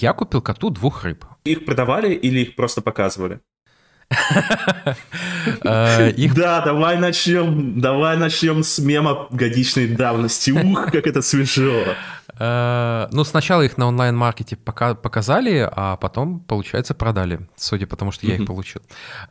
[0.00, 1.24] Я купил коту двух рыб.
[1.44, 3.40] Их продавали или их просто показывали?
[5.64, 10.50] Э, Да, давай начнем, давай начнем с мема годичной давности.
[10.50, 11.82] Ух, как это свежо.
[12.38, 18.12] Э, Ну, сначала их на онлайн-маркете пока- показали, а потом, получается, продали, судя по тому,
[18.12, 18.80] что я их получил.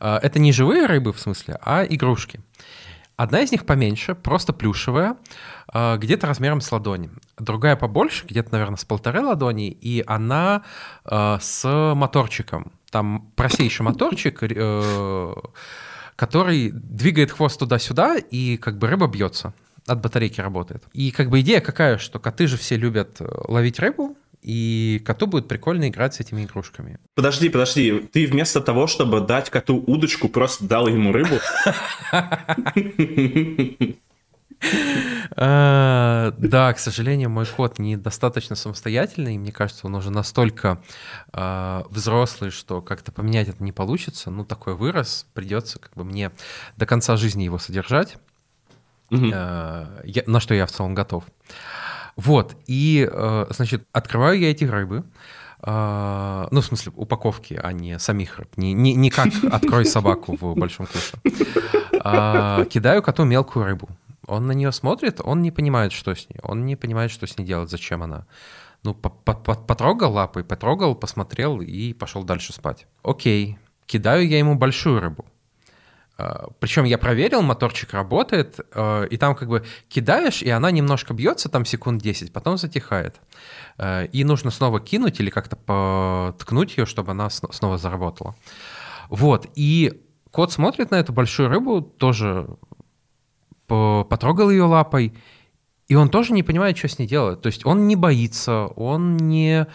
[0.00, 2.40] Э, Это не живые рыбы, в смысле, а игрушки.
[3.16, 5.16] Одна из них поменьше, просто плюшевая,
[5.72, 7.10] э, где-то размером с ладони.
[7.38, 10.64] Другая побольше, где-то, наверное, с полторы ладони, и она
[11.04, 12.72] э, с моторчиком.
[12.90, 15.32] Там простейший моторчик, э,
[16.14, 19.54] который двигает хвост туда-сюда, и как бы рыба бьется.
[19.86, 20.84] От батарейки работает.
[20.92, 25.48] И как бы идея какая, что коты же все любят ловить рыбу, и коту будет
[25.48, 27.00] прикольно играть с этими игрушками.
[27.16, 31.40] Подожди, подожди, ты вместо того, чтобы дать коту удочку, просто дал ему рыбу?
[35.34, 39.36] Э, Да, к сожалению, мой кот недостаточно самостоятельный.
[39.36, 40.80] Мне кажется, он уже настолько
[41.32, 44.30] э, взрослый, что как-то поменять это не получится.
[44.30, 46.30] Ну, такой вырос, придется как бы мне
[46.76, 48.16] до конца жизни его содержать.
[49.10, 51.24] Я- на что я в целом готов.
[52.16, 55.04] Вот, и, э, значит, открываю я эти рыбы,
[55.62, 60.36] э, ну, в смысле, упаковки, а не самих рыб, не, не, не как «открой собаку
[60.40, 61.18] в большом куше».
[62.00, 63.88] А, Кидаю коту мелкую рыбу.
[64.26, 67.36] Он на нее смотрит, он не понимает, что с ней, он не понимает, что с
[67.38, 68.26] ней делать, зачем она.
[68.82, 72.86] Ну, по- по- по- потрогал лапой, потрогал, посмотрел и пошел дальше спать.
[73.02, 75.24] Окей, кидаю я ему большую рыбу.
[76.60, 81.48] Причем я проверил, моторчик работает, э, и там как бы кидаешь, и она немножко бьется,
[81.48, 83.20] там секунд 10, потом затихает.
[83.78, 88.34] Э, И нужно снова кинуть или как-то поткнуть ее, чтобы она сно- снова заработала.
[89.10, 92.46] Вот, и кот смотрит на эту большую рыбу, тоже
[93.66, 95.12] по- потрогал ее лапой,
[95.88, 97.40] и он тоже не понимает, что с ней делать.
[97.42, 99.66] То есть он не боится, он не,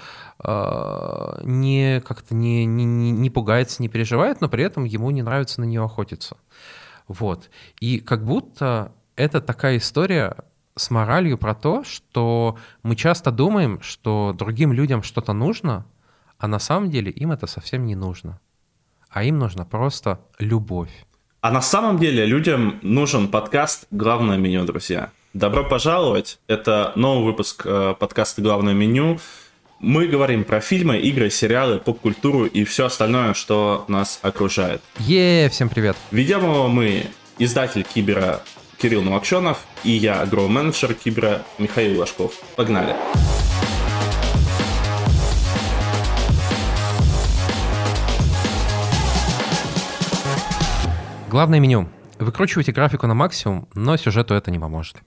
[0.44, 5.62] не как-то не, не, не- не пугается, не переживает, но при этом ему не нравится
[5.62, 6.38] на нее охотиться.
[7.08, 7.50] Вот.
[7.80, 10.36] И как будто это такая история
[10.76, 15.86] с моралью про то, что мы часто думаем, что другим людям что-то нужно,
[16.38, 18.40] а на самом деле им это совсем не нужно.
[19.10, 21.06] А им нужна просто любовь.
[21.42, 25.12] А на самом деле людям нужен подкаст «Главное меню», друзья.
[25.34, 26.40] Добро пожаловать.
[26.48, 29.20] Это новый выпуск э, подкаста «Главное меню».
[29.84, 34.80] Мы говорим про фильмы, игры, сериалы, поп-культуру и все остальное, что нас окружает.
[35.00, 35.98] Е, всем привет.
[36.12, 37.08] Ведем его мы,
[37.40, 38.44] издатель Кибера
[38.78, 42.36] Кирилл Новокшенов и я, гроу-менеджер Кибера Михаил Ложков.
[42.56, 42.96] Погнали.
[51.28, 51.90] Главное меню.
[52.20, 54.98] Выкручивайте графику на максимум, но сюжету это не поможет.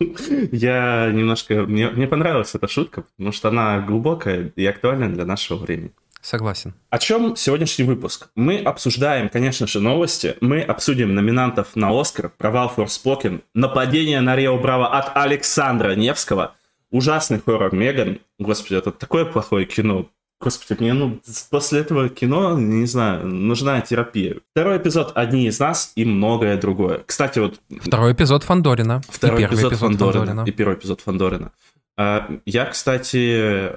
[0.00, 1.62] Я немножко...
[1.66, 5.92] Мне, мне понравилась эта шутка, потому что она глубокая и актуальна для нашего времени.
[6.22, 6.74] Согласен.
[6.90, 8.28] О чем сегодняшний выпуск?
[8.34, 10.36] Мы обсуждаем, конечно же, новости.
[10.40, 16.54] Мы обсудим номинантов на Оскар, провал Форспокен, нападение на Рио Браво от Александра Невского,
[16.90, 18.18] ужасный хоррор Меган.
[18.38, 20.10] Господи, это такое плохое кино.
[20.40, 21.20] Господи, мне ну,
[21.50, 24.38] после этого кино, не знаю, нужна терапия.
[24.52, 27.02] Второй эпизод «Одни из нас» и многое другое.
[27.04, 29.02] Кстати, вот Второй эпизод Фандорина.
[29.06, 30.44] Второй эпизод, эпизод, Фандорина, Фандорина.
[30.48, 31.52] И первый эпизод Фандорина.
[31.98, 33.72] А, Я, кстати,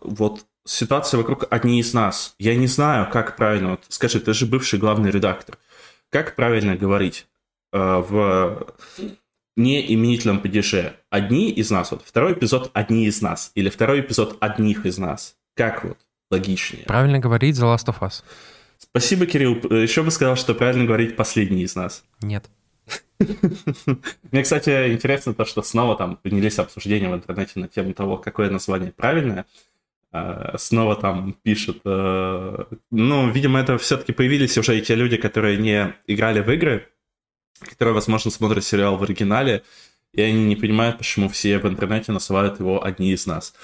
[0.00, 2.34] вот ситуация вокруг одни из нас.
[2.38, 3.72] Я не знаю, как правильно.
[3.72, 5.58] Вот скажи, ты же бывший главный редактор.
[6.10, 7.26] Как правильно говорить
[7.74, 8.66] э, в
[9.56, 10.94] неименительном падеже?
[11.10, 11.90] Одни из нас.
[11.90, 13.52] Вот второй эпизод одни из нас.
[13.54, 15.36] Или второй эпизод одних из нас.
[15.54, 15.98] Как вот
[16.36, 16.84] логичнее?
[16.84, 18.22] Правильно говорить The Last of Us.
[18.78, 19.54] Спасибо, Кирилл.
[19.70, 22.04] Еще бы сказал, что правильно говорить последний из нас.
[22.20, 22.44] Нет.
[24.30, 28.50] Мне, кстати, интересно то, что снова там поднялись обсуждения в интернете на тему того, какое
[28.50, 29.46] название правильное.
[30.12, 31.80] А, Снова там пишут...
[31.84, 36.86] э, Ну, видимо, это все-таки появились уже и те люди, которые не играли в игры,
[37.60, 39.62] которые, возможно, смотрят сериал в оригинале,
[40.12, 43.54] и они не понимают, почему все в интернете называют его одни из нас.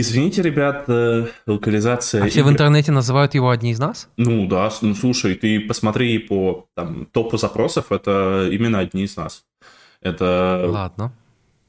[0.00, 2.24] Извините, ребят, э, локализация...
[2.24, 4.08] А все в игр- интернете называют его одни из нас?
[4.16, 9.44] ну да, ну слушай, ты посмотри по там, топу запросов, это именно одни из нас.
[10.00, 11.12] Это Ладно.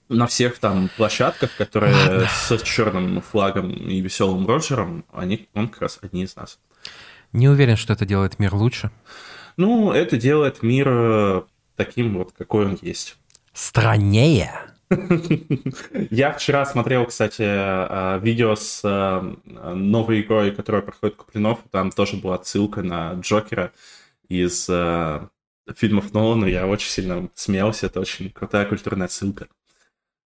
[0.10, 2.28] на всех там площадках, которые Ладно.
[2.30, 6.60] с черным флагом и веселым Роджером, они, он как раз одни из нас.
[7.32, 8.92] Не уверен, что это делает мир лучше.
[9.58, 11.42] Ну, это делает мир э,
[11.76, 13.18] таким вот, какой он есть.
[13.54, 14.54] Страннее.
[16.10, 19.36] Я вчера смотрел, кстати, э, видео с э,
[19.76, 21.60] новой игрой, которая проходит Куплинов.
[21.72, 23.72] Там тоже была отсылка на Джокера
[24.28, 25.28] из э,
[25.76, 26.46] фильмов Нолана.
[26.46, 27.86] Я очень сильно смеялся.
[27.86, 29.48] Это очень крутая культурная отсылка.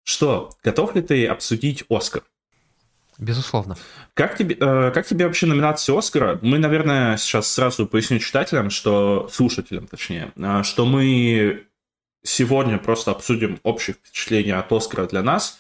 [0.03, 2.21] Что, готов ли ты обсудить Оскар?
[3.17, 3.75] Безусловно.
[4.13, 6.37] Как тебе, э, как тебе вообще номинация Оскара?
[6.43, 10.31] Мы, наверное, сейчас сразу поясню читателям, что слушателям, точнее,
[10.63, 11.65] что мы
[12.23, 15.59] сегодня просто обсудим общее впечатление от Оскара для нас,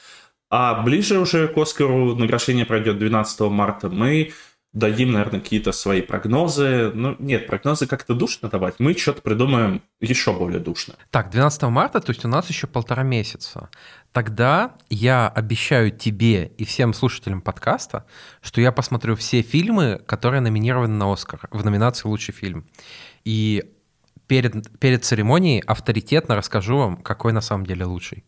[0.49, 3.89] а ближе уже к Оскару награждение пройдет 12 марта.
[3.89, 4.33] Мы
[4.73, 6.91] дадим, наверное, какие-то свои прогнозы.
[6.93, 8.75] Ну, нет, прогнозы как-то душно давать.
[8.79, 10.95] Мы что-то придумаем еще более душно.
[11.11, 13.69] Так, 12 марта, то есть у нас еще полтора месяца.
[14.11, 18.05] Тогда я обещаю тебе и всем слушателям подкаста,
[18.41, 22.67] что я посмотрю все фильмы, которые номинированы на Оскар в номинации «Лучший фильм».
[23.23, 23.63] И
[24.27, 28.23] перед, перед церемонией авторитетно расскажу вам, какой на самом деле лучший.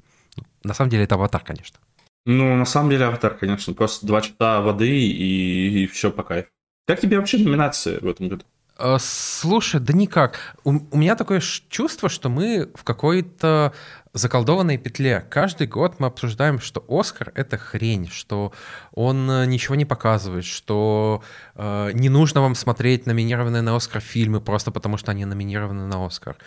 [0.64, 1.80] На самом деле это «Аватар», конечно.
[2.26, 6.50] Ну, на самом деле, аватар, конечно, просто два часа воды и, и все по кайфу.
[6.88, 8.46] Как тебе вообще номинация в этом году?
[8.80, 10.58] Э, слушай, да никак.
[10.64, 13.74] У, у меня такое чувство, что мы в какой-то
[14.16, 15.26] заколдованной петле.
[15.30, 18.54] Каждый год мы обсуждаем, что Оскар— это хрень, что
[18.94, 21.22] он э, ничего не показывает, что
[21.56, 26.06] э, не нужно вам смотреть номинированные на Оскар фильмы просто потому, что они номинированы на
[26.06, 26.38] Оскар.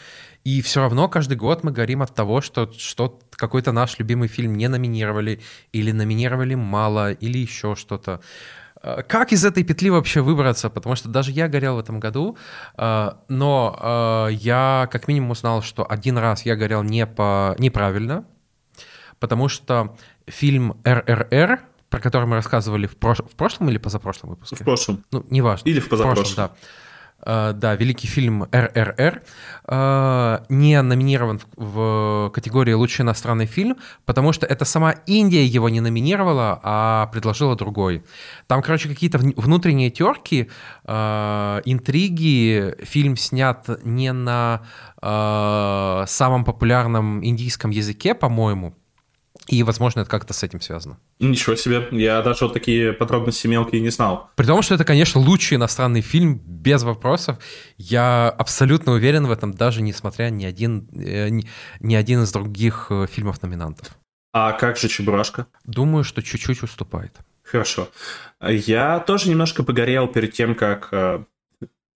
[0.44, 4.54] И все равно каждый год мы горим от того, что, что какой-то наш любимый фильм
[4.54, 5.40] не номинировали,
[5.72, 8.20] или номинировали мало, или еще что-то.
[8.82, 10.70] Э, как из этой петли вообще выбраться?
[10.70, 12.36] Потому что даже я горел в этом году,
[12.76, 17.54] э, но э, я как минимум узнал, что один раз я горел не по...
[17.58, 18.24] неправильно,
[19.18, 19.96] потому что
[20.26, 21.60] фильм «РРР»,
[21.90, 23.18] про который мы рассказывали в, прош...
[23.18, 24.56] в прошлом или позапрошлом выпуске?
[24.56, 25.04] В прошлом.
[25.10, 25.68] Ну, неважно.
[25.68, 26.24] Или в позапрошлом.
[26.24, 26.56] В прошлом, да
[27.24, 29.22] да, великий фильм «РРР»,
[29.66, 35.80] э, не номинирован в категории «Лучший иностранный фильм», потому что это сама Индия его не
[35.80, 38.04] номинировала, а предложила другой.
[38.46, 40.48] Там, короче, какие-то внутренние терки,
[40.84, 42.74] э, интриги.
[42.82, 44.62] Фильм снят не на
[45.00, 48.74] самом популярном индийском языке, по-моему,
[49.48, 50.98] и, возможно, это как-то с этим связано.
[51.18, 54.30] Ничего себе, я даже вот такие подробности мелкие не знал.
[54.36, 57.38] При том, что это, конечно, лучший иностранный фильм, без вопросов.
[57.78, 61.48] Я абсолютно уверен в этом, даже несмотря ни один, э, ни,
[61.80, 63.96] ни один из других э, фильмов-номинантов.
[64.32, 65.46] А как же «Чебурашка»?
[65.64, 67.16] Думаю, что чуть-чуть уступает.
[67.42, 67.88] Хорошо.
[68.42, 71.24] Я тоже немножко погорел перед тем, как э,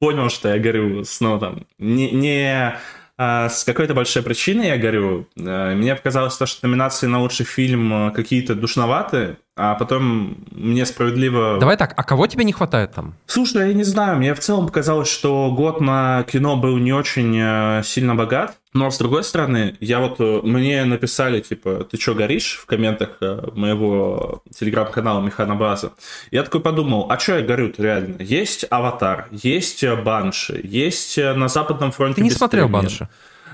[0.00, 1.66] понял, что я горю снова там.
[1.78, 2.78] Не, не
[3.19, 5.29] с какой-то большой причиной я говорю.
[5.38, 10.87] А, мне показалось то, что номинации на лучший фильм а, какие-то душноватые, а потом мне
[10.87, 11.58] справедливо...
[11.60, 13.14] Давай так, а кого тебе не хватает там?
[13.26, 17.37] Слушай, я не знаю, мне в целом показалось, что год на кино был не очень
[17.38, 22.14] э, сильно богат, но с другой стороны, я вот, э, мне написали, типа, ты что,
[22.14, 25.93] горишь в комментах э, моего телеграм-канала Механа База?
[26.31, 28.22] Я такой подумал, а что я горю реально?
[28.22, 32.16] Есть Аватар, есть Банши, есть на Западном фронте...
[32.16, 33.08] Ты не смотрел Банши?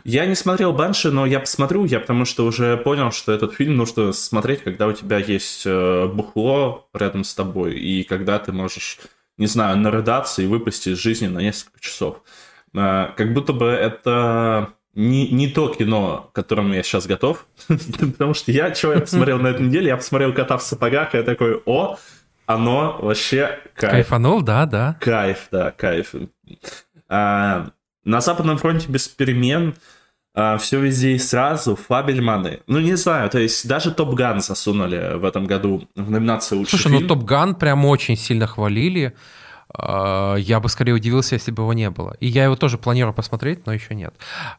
[0.05, 3.77] Я не смотрел Банши, но я посмотрю, я потому что уже понял, что этот фильм
[3.77, 8.99] нужно смотреть, когда у тебя есть э, бухло рядом с тобой, и когда ты можешь,
[9.37, 12.23] не знаю, нарыдаться и выпасть из жизни на несколько часов.
[12.75, 17.47] Э, как будто бы это не, не то кино, к которому я сейчас готов,
[18.01, 21.19] потому что я, чего я посмотрел на этой неделе, я посмотрел «Кота в сапогах», и
[21.19, 21.97] я такой, о,
[22.47, 23.93] оно вообще кайф.
[23.93, 24.97] Кайфанул, да, да.
[25.01, 26.15] Кайф, да, кайф.
[27.09, 27.71] А,
[28.09, 29.75] на Западном фронте без перемен
[30.35, 32.61] а, все везде и сразу, Фабельманы.
[32.67, 36.71] Ну, не знаю, то есть даже Топ Ган засунули в этом году в номинацию лучший
[36.71, 37.09] Слушай, ну, фильм.
[37.09, 39.15] ну Топ Ган прям очень сильно хвалили.
[39.75, 42.17] А, я бы скорее удивился, если бы его не было.
[42.21, 44.15] И я его тоже планирую посмотреть, но еще нет.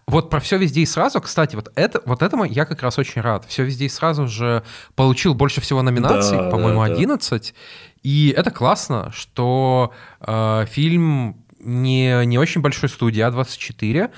[0.06, 3.22] Вот про все везде и сразу, кстати, вот, это, вот этому я как раз очень
[3.22, 3.46] рад.
[3.48, 4.63] Все везде и сразу же
[4.96, 7.56] получил больше всего номинаций, да, по-моему, да, 11.
[8.03, 9.91] И это классно, что
[10.22, 14.12] э, фильм не, не очень большой студии, А24,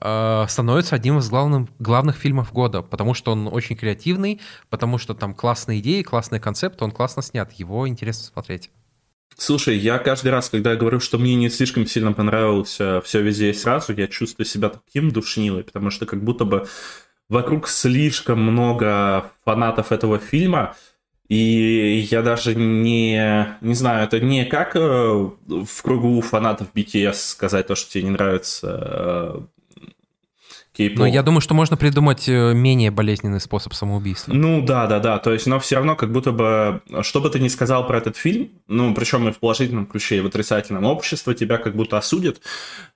[0.00, 5.14] э, становится одним из главных, главных фильмов года, потому что он очень креативный, потому что
[5.14, 8.70] там классные идеи, классный концепт, он классно снят, его интересно смотреть.
[9.36, 13.54] Слушай, я каждый раз, когда говорю, что мне не слишком сильно понравился все везде и
[13.54, 16.66] сразу, я чувствую себя таким душнилой, потому что как будто бы
[17.30, 20.76] вокруг слишком много фанатов этого фильма,
[21.30, 27.68] и я даже не, не знаю, это не как э, в кругу фанатов BTS сказать
[27.68, 29.46] то, что тебе не нравится
[30.76, 30.94] K-pop.
[30.96, 34.32] Но я думаю, что можно придумать э, менее болезненный способ самоубийства.
[34.32, 35.18] Ну да, да, да.
[35.18, 38.16] То есть, но все равно как будто бы, что бы ты ни сказал про этот
[38.16, 42.40] фильм, ну причем и в положительном ключе, и в отрицательном, общество тебя как будто осудит.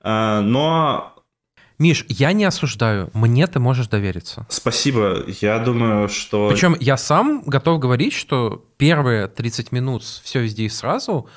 [0.03, 1.13] Э, но
[1.78, 4.47] Миш, я не осуждаю, мне ты можешь довериться.
[4.49, 6.49] Спасибо, я думаю, что...
[6.49, 11.28] Причем я сам готов говорить, что первые 30 минут все везде и сразу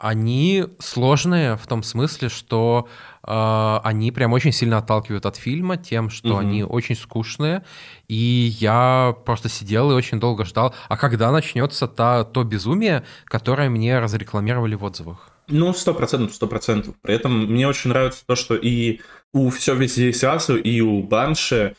[0.00, 2.88] они сложные в том смысле, что
[3.22, 6.38] э, они прям очень сильно отталкивают от фильма тем, что угу.
[6.38, 7.64] они очень скучные.
[8.08, 13.68] И я просто сидел и очень долго ждал, а когда начнется та, то безумие, которое
[13.68, 15.30] мне разрекламировали в отзывах.
[15.48, 16.94] Ну, сто процентов, сто процентов.
[17.02, 19.00] При этом мне очень нравится то, что и
[19.32, 21.76] у «Все везде сразу», и у «Банши»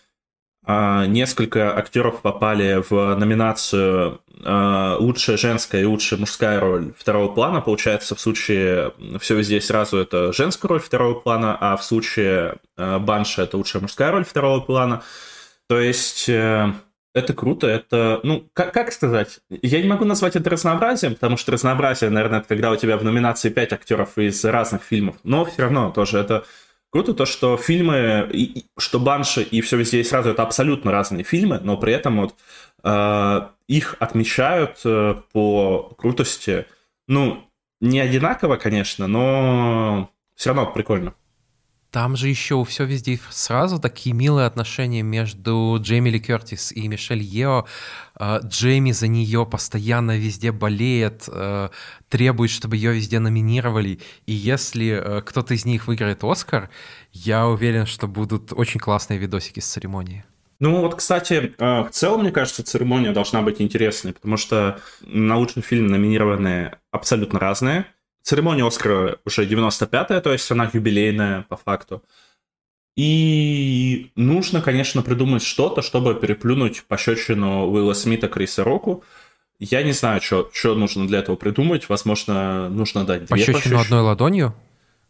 [0.63, 7.61] а, несколько актеров попали в номинацию а, лучшая женская и лучшая мужская роль второго плана.
[7.61, 12.99] Получается, в случае «Все везде сразу» это женская роль второго плана, а в случае а,
[12.99, 15.03] «Банши» это лучшая мужская роль второго плана.
[15.67, 16.73] То есть э,
[17.13, 21.53] это круто, это, ну, как, как сказать, я не могу назвать это разнообразием, потому что
[21.53, 25.63] разнообразие, наверное, это когда у тебя в номинации 5 актеров из разных фильмов, но все
[25.63, 26.43] равно тоже это
[26.91, 31.23] круто, то, что фильмы, и, что Банши и все везде и сразу это абсолютно разные
[31.23, 32.35] фильмы, но при этом вот
[32.83, 36.65] э, их отмечают э, по крутости,
[37.07, 37.47] ну,
[37.79, 41.15] не одинаково, конечно, но все равно прикольно.
[41.91, 47.21] Там же еще все везде сразу такие милые отношения между Джейми Ли Кертис и Мишель
[47.21, 47.65] Ео.
[48.15, 51.67] А, Джейми за нее постоянно везде болеет, э,
[52.07, 53.99] требует, чтобы ее везде номинировали.
[54.25, 56.69] И если э, кто-то из них выиграет Оскар,
[57.11, 60.23] я уверен, что будут очень классные видосики с церемонии.
[60.61, 65.35] Ну вот, кстати, э, в целом, мне кажется, церемония должна быть интересной, потому что на
[65.35, 67.85] лучший фильм номинированы абсолютно разные–
[68.21, 72.03] Церемония Оскара уже 95-я, то есть она юбилейная по факту.
[72.95, 79.03] И нужно, конечно, придумать что-то, чтобы переплюнуть пощечину Уилла Смита Криса Року.
[79.59, 81.87] Я не знаю, что, нужно для этого придумать.
[81.87, 83.57] Возможно, нужно дать две пощечину.
[83.57, 84.55] Пощечину одной ладонью?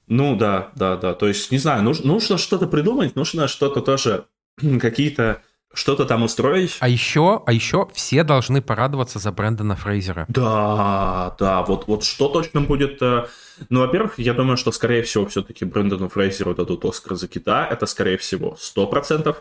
[0.08, 1.13] Ну да, да, да.
[1.13, 4.25] То есть, не знаю, нужно, нужно что-то придумать, нужно что-то тоже,
[4.80, 5.41] какие-то
[5.74, 6.78] что-то там устроить.
[6.80, 10.25] А еще, а еще все должны порадоваться за Брэндона Фрейзера.
[10.28, 13.01] Да, да, вот, вот что точно будет...
[13.01, 13.28] Э,
[13.70, 17.66] ну, во-первых, я думаю, что, скорее всего, все-таки Брэндону Фрейзеру дадут Оскар за кита.
[17.66, 19.36] Это, скорее всего, 100%.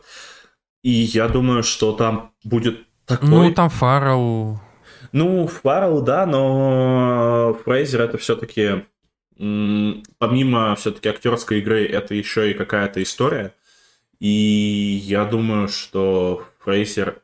[0.82, 3.28] И я думаю, что там будет такой...
[3.28, 4.60] Ну, там Фаррелл...
[5.12, 8.84] Ну, Фаррелл, да, но Фрейзер это все-таки...
[9.36, 13.54] Помимо все-таки актерской игры, это еще и какая-то история.
[14.20, 17.22] И я думаю, что Фрейзер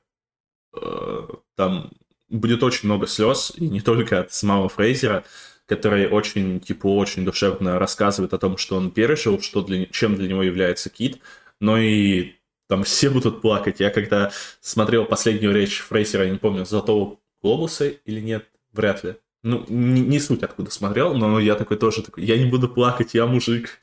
[0.75, 1.91] э, там
[2.29, 5.25] будет очень много слез, и не только от самого Фрейзера,
[5.67, 10.29] который очень, типа, очень душевно рассказывает о том, что он пережил, что для, чем для
[10.29, 11.21] него является Кит,
[11.61, 12.35] но и
[12.69, 13.81] там все будут плакать.
[13.81, 19.17] Я когда смотрел последнюю речь Фрейзера, я не помню, «Золотого глобуса» или нет, вряд ли.
[19.47, 23.15] Ну, не, не суть откуда смотрел, но я такой тоже такой, я не буду плакать,
[23.15, 23.79] я мужик.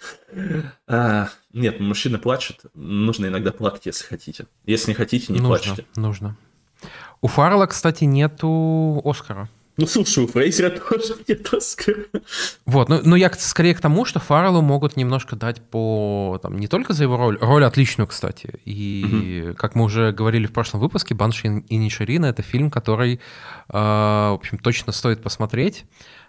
[0.88, 4.48] А, нет, мужчина плачет, нужно иногда плакать, если хотите.
[4.65, 5.86] Если не хотите, не нужно, плачьте.
[5.96, 6.36] Нужно.
[7.22, 9.48] У Фаррелла, кстати, нету Оскара.
[9.75, 12.06] Ну, слушай, у Фрейзера тоже нет Оскара.
[12.65, 16.39] Вот, ну, ну я скорее к тому, что Фарреллу могут немножко дать по...
[16.44, 18.60] Там, не только за его роль, роль отличную, кстати.
[18.65, 19.56] И, угу.
[19.56, 23.20] как мы уже говорили в прошлом выпуске, «Банши и Ниширина»— это фильм, который, э,
[23.70, 25.86] в общем, точно стоит посмотреть,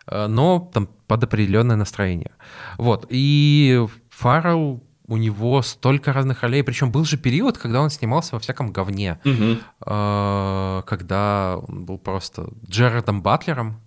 [0.06, 2.32] э, но там под определенное настроение.
[2.78, 6.62] Вот, и Фаррелл у него столько разных ролей.
[6.62, 9.20] Причем был же период, когда он снимался во всяком говне.
[9.24, 9.58] Угу.
[10.86, 13.80] Когда он был просто Джерардом Батлером.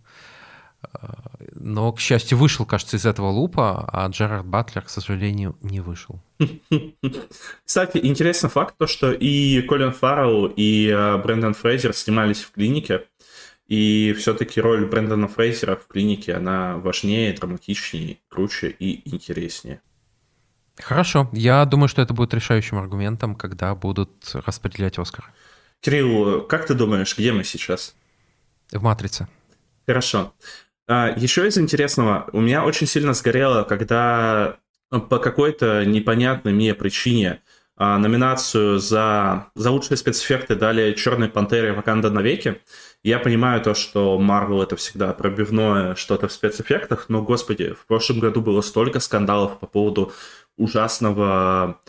[0.93, 1.15] А,
[1.55, 6.21] но, к счастью, вышел, кажется, из этого лупа, а Джерард Батлер, к сожалению, не вышел.
[7.65, 13.05] Кстати, интересный факт, то, что и Колин Фаррелл, и а, Брэндон Фрейзер снимались в клинике,
[13.67, 19.81] и все-таки роль Брэндона Фрейзера в клинике, она важнее, драматичнее, круче и интереснее.
[20.79, 21.29] Хорошо.
[21.34, 24.12] Я думаю, что это будет решающим аргументом, когда будут
[24.46, 25.31] распределять Оскар.
[25.81, 27.96] Кирилл, как ты думаешь, где мы сейчас?
[28.72, 29.27] В «Матрице».
[29.86, 30.34] Хорошо.
[30.88, 34.57] А, Еще из интересного, у меня очень сильно сгорело, когда
[34.89, 37.41] по какой-то непонятной мне причине
[37.75, 41.74] а, номинацию за, за лучшие спецэффекты дали «Черной пантере.
[41.74, 42.62] Ваканда навеки».
[43.03, 48.19] Я понимаю то, что Marvel это всегда пробивное что-то в спецэффектах, но, господи, в прошлом
[48.19, 50.12] году было столько скандалов по поводу
[50.58, 51.80] ужасного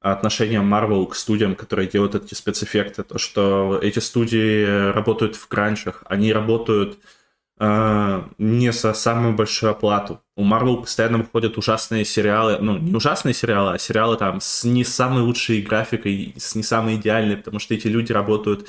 [0.00, 3.02] отношения Marvel к студиям, которые делают эти спецэффекты.
[3.02, 6.98] То, что эти студии работают в кранчах, они работают
[7.58, 10.22] э, не со самой большой оплату.
[10.36, 14.84] У Marvel постоянно выходят ужасные сериалы, ну, не ужасные сериалы, а сериалы там с не
[14.84, 18.68] самой лучшей графикой, с не самой идеальной, потому что эти люди работают,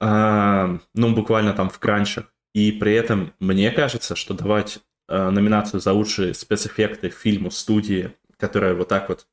[0.00, 2.26] э, ну, буквально там в кранчах.
[2.54, 8.88] И при этом мне кажется, что давать номинацию за лучшие спецэффекты фильму студии которая вот
[8.88, 9.26] так вот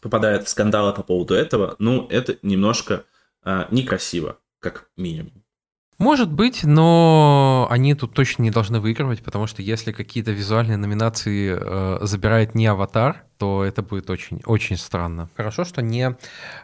[0.00, 3.04] попадает в скандалы по поводу этого, ну, это немножко
[3.42, 5.44] а, некрасиво, как минимум.
[5.98, 11.56] Может быть, но они тут точно не должны выигрывать, потому что если какие-то визуальные номинации
[11.56, 15.30] э, забирает не «Аватар», то это будет очень, очень странно.
[15.36, 16.16] Хорошо, что не,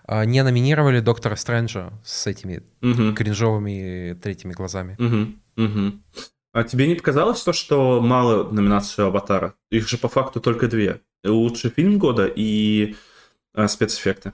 [0.09, 3.14] э, не номинировали «Доктора Стрэнджа» с этими угу.
[3.14, 4.97] кринжовыми третьими глазами.
[4.99, 5.64] Угу.
[5.64, 5.93] Угу.
[6.52, 9.55] А тебе не показалось то, что мало номинаций «Аватара»?
[9.71, 11.02] Их же по факту только две.
[11.25, 12.97] Лучший фильм года и
[13.55, 14.33] э, спецэффекты.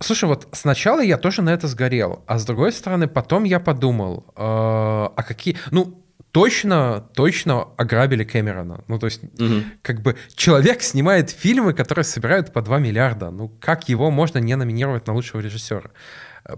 [0.00, 4.26] Слушай, вот сначала я тоже на это сгорел, а с другой стороны, потом я подумал,
[4.28, 5.56] э, а какие...
[5.70, 6.02] Ну,
[6.32, 8.84] точно, точно ограбили Кэмерона.
[8.88, 9.62] Ну, то есть, угу.
[9.80, 13.30] как бы человек снимает фильмы, которые собирают по 2 миллиарда.
[13.30, 15.90] Ну, как его можно не номинировать на лучшего режиссера?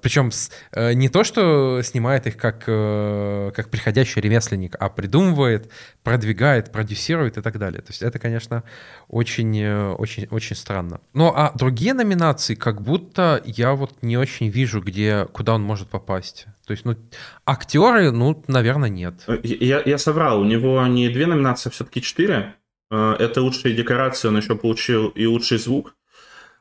[0.02, 0.30] Причем
[0.72, 5.70] э, не то, что снимает их как, э, как приходящий ремесленник, а придумывает,
[6.02, 7.80] продвигает, продюсирует и так далее.
[7.80, 8.64] То есть это, конечно,
[9.08, 11.00] очень, э, очень, очень странно.
[11.14, 15.88] Ну а другие номинации, как будто я вот не очень вижу, где, куда он может
[15.88, 16.46] попасть.
[16.66, 16.94] То есть, ну,
[17.46, 19.24] актеры, ну, наверное, нет.
[19.42, 22.56] Я, я соврал, у него не две номинации, а все-таки четыре.
[22.90, 25.94] Это лучшие декорации, он еще получил и лучший звук.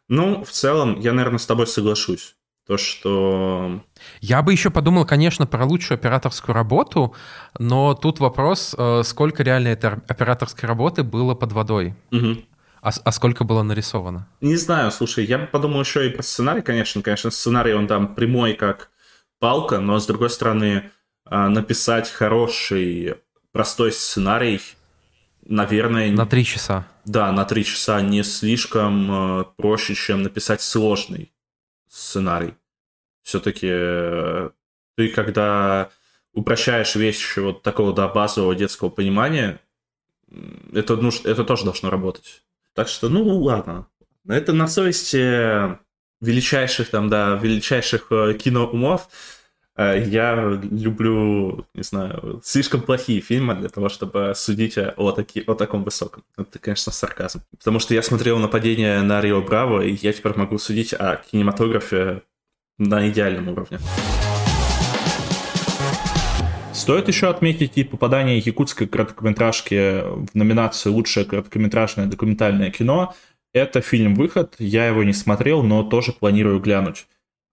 [0.07, 2.37] Ну, в целом, я, наверное, с тобой соглашусь
[2.68, 3.82] то, что...
[4.20, 7.16] Я бы еще подумал, конечно, про лучшую операторскую работу,
[7.58, 11.96] но тут вопрос, э, сколько реально этой операторской работы было под водой.
[12.12, 12.44] Угу.
[12.82, 14.28] А, а сколько было нарисовано?
[14.42, 17.02] Не знаю, слушай, я бы подумал еще и про сценарий, конечно.
[17.02, 18.90] Конечно, сценарий, он там прямой, как
[19.40, 20.92] палка, но, с другой стороны,
[21.30, 23.16] э, написать хороший,
[23.54, 24.60] простой сценарий,
[25.46, 26.12] наверное...
[26.12, 26.86] На три часа.
[27.06, 31.32] Да, на три часа не слишком э, проще, чем написать сложный
[31.98, 32.54] сценарий.
[33.24, 34.50] Все-таки э,
[34.96, 35.89] ты, когда
[36.34, 39.60] упрощаешь вещи вот такого да, базового детского понимания,
[40.74, 42.44] это, ну, это тоже должно работать.
[42.74, 43.88] Так что, ну, ладно.
[44.27, 45.77] Это на совести
[46.22, 49.10] величайших там, да, величайших э, киноумов.
[49.77, 55.53] Э, я люблю, не знаю, слишком плохие фильмы для того, чтобы судить о, таки, о
[55.53, 56.24] таком высоком.
[56.36, 57.41] Это, конечно, сарказм.
[57.57, 62.24] Потому что я смотрел «Нападение на Рио Браво», и я теперь могу судить о кинематографе
[62.79, 63.77] на идеальном уровне.
[66.74, 73.13] Стоит еще отметить и попадание якутской короткометражки в номинацию «Лучшее короткометражное документальное кино».
[73.53, 77.07] Это фильм «Выход», я его не смотрел, но тоже планирую глянуть.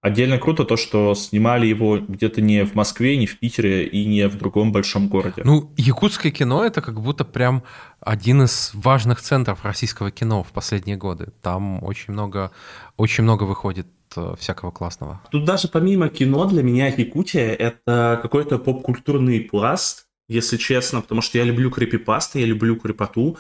[0.05, 4.29] Отдельно круто то, что снимали его где-то не в Москве, не в Питере и не
[4.29, 5.41] в другом большом городе.
[5.47, 7.63] Ну, якутское кино— это как будто прям
[8.01, 11.29] один из важных центров российского кино в последние годы.
[11.41, 12.51] Там очень много,
[12.99, 15.23] очень много выходит э, всякого классного.
[15.31, 21.39] Тут даже помимо кино для меня Якутия— это какой-то поп-культурный пласт, если честно, потому что
[21.39, 23.39] я люблю крипипасты, я люблю крипоту,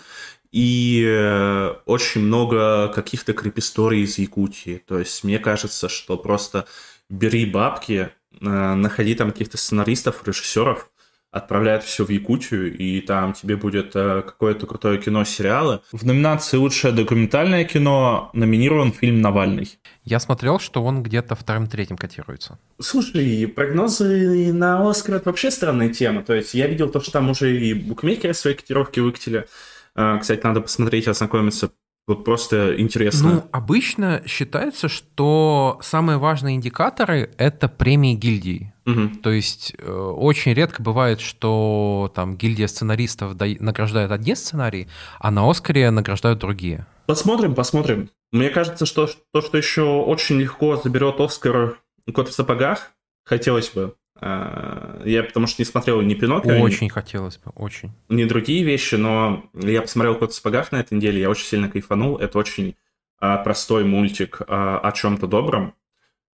[0.54, 4.80] и э, очень много каких-то крип-историй из Якутии.
[4.86, 6.66] То есть мне кажется, что просто
[7.10, 10.90] бери бабки, э, находи там каких-то сценаристов, режиссеров,
[11.32, 15.80] отправляют все в Якутию, и там тебе будет э, какое-то крутое кино, сериалы.
[15.90, 19.76] В номинации «Лучшее документальное кино» номинирован фильм «Навальный».
[20.04, 22.60] Я смотрел, что он где-то вторым-третьим котируется.
[22.80, 26.22] Слушай, прогнозы на «Оскар»— это вообще странная тема.
[26.22, 29.48] То есть я видел то, что там уже и букмекеры свои котировки выкатили.
[29.96, 31.70] А, кстати, надо посмотреть, ознакомиться.
[32.06, 33.32] Вот просто интересно.
[33.32, 38.74] Ну, обычно считается, что самые важные индикаторы— это премии гильдии.
[38.84, 39.20] Угу.
[39.22, 45.48] То есть э, очень редко бывает, что там гильдия сценаристов награждает одни сценарии, а на
[45.48, 46.86] Оскаре награждают другие.
[47.06, 48.10] Посмотрим, посмотрим.
[48.32, 51.78] Мне кажется, что то, что еще очень легко заберет Оскар
[52.12, 52.90] «Кот в сапогах»,
[53.24, 53.94] хотелось бы.
[54.20, 56.60] Я потому что не смотрел ни Пиноккио.
[56.60, 57.92] Очень ни, хотелось бы, очень.
[58.08, 61.68] Ни другие вещи, но я посмотрел «Кот в сапогах» на этой неделе, я очень сильно
[61.68, 62.16] кайфанул.
[62.16, 62.76] Это очень
[63.18, 65.74] а, простой мультик а, о чем-то добром.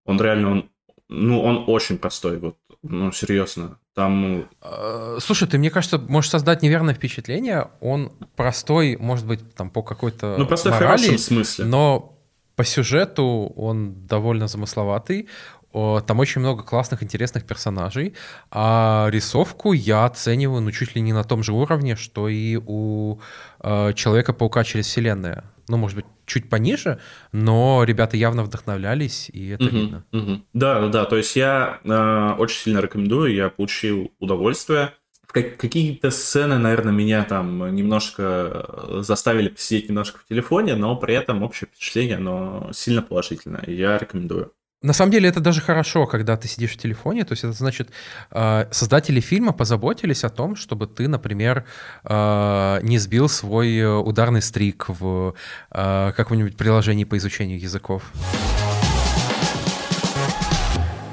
[0.05, 0.71] Он реально, он,
[1.09, 3.79] ну, он очень простой, вот, ну, серьезно.
[3.95, 4.49] Там...
[4.61, 7.71] А, слушай, ты, мне кажется, можешь создать неверное впечатление.
[7.81, 11.65] Он простой, может быть, там по какой-то Ну, простой морали, в хорошем смысле.
[11.65, 12.19] Но
[12.57, 15.29] по сюжету он довольно замысловатый
[15.73, 18.15] там очень много классных, интересных персонажей,
[18.51, 23.21] а рисовку я оцениваю, ну, чуть ли не на том же уровне, что и у
[23.61, 25.45] э, Человека-паука через вселенная.
[25.69, 26.99] Ну, может быть, чуть пониже,
[27.33, 30.05] но ребята явно вдохновлялись, и это угу, видно.
[30.13, 30.43] Угу.
[30.53, 31.05] Да, да, да.
[31.05, 34.95] То есть я э, очень сильно рекомендую, я получил удовольствие.
[35.33, 41.45] Какие-то сцены, наверное, меня там немножко э, заставили посидеть немножко в телефоне, но при этом
[41.45, 43.63] общее впечатление, оно сильно положительное.
[43.69, 44.53] Я рекомендую.
[44.83, 47.25] На самом деле это даже хорошо, когда ты сидишь в телефоне.
[47.25, 47.91] То есть это значит,
[48.31, 51.67] э, создатели фильма позаботились о том, чтобы ты, например,
[52.05, 55.35] э, не сбил свой ударный стрик в
[55.71, 58.11] э, каком-нибудь приложении по изучению языков.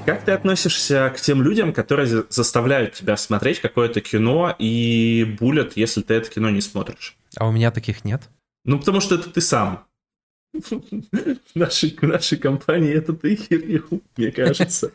[0.06, 6.02] Как ты относишься к тем людям, которые заставляют тебя смотреть какое-то кино и булят, если
[6.02, 7.18] ты это кино не смотришь?
[7.36, 8.30] А у меня таких нет.
[8.64, 9.87] Ну, потому что это ты сам.
[11.56, 14.92] Нашей, нашей компании это ты, Кирилл, мне кажется.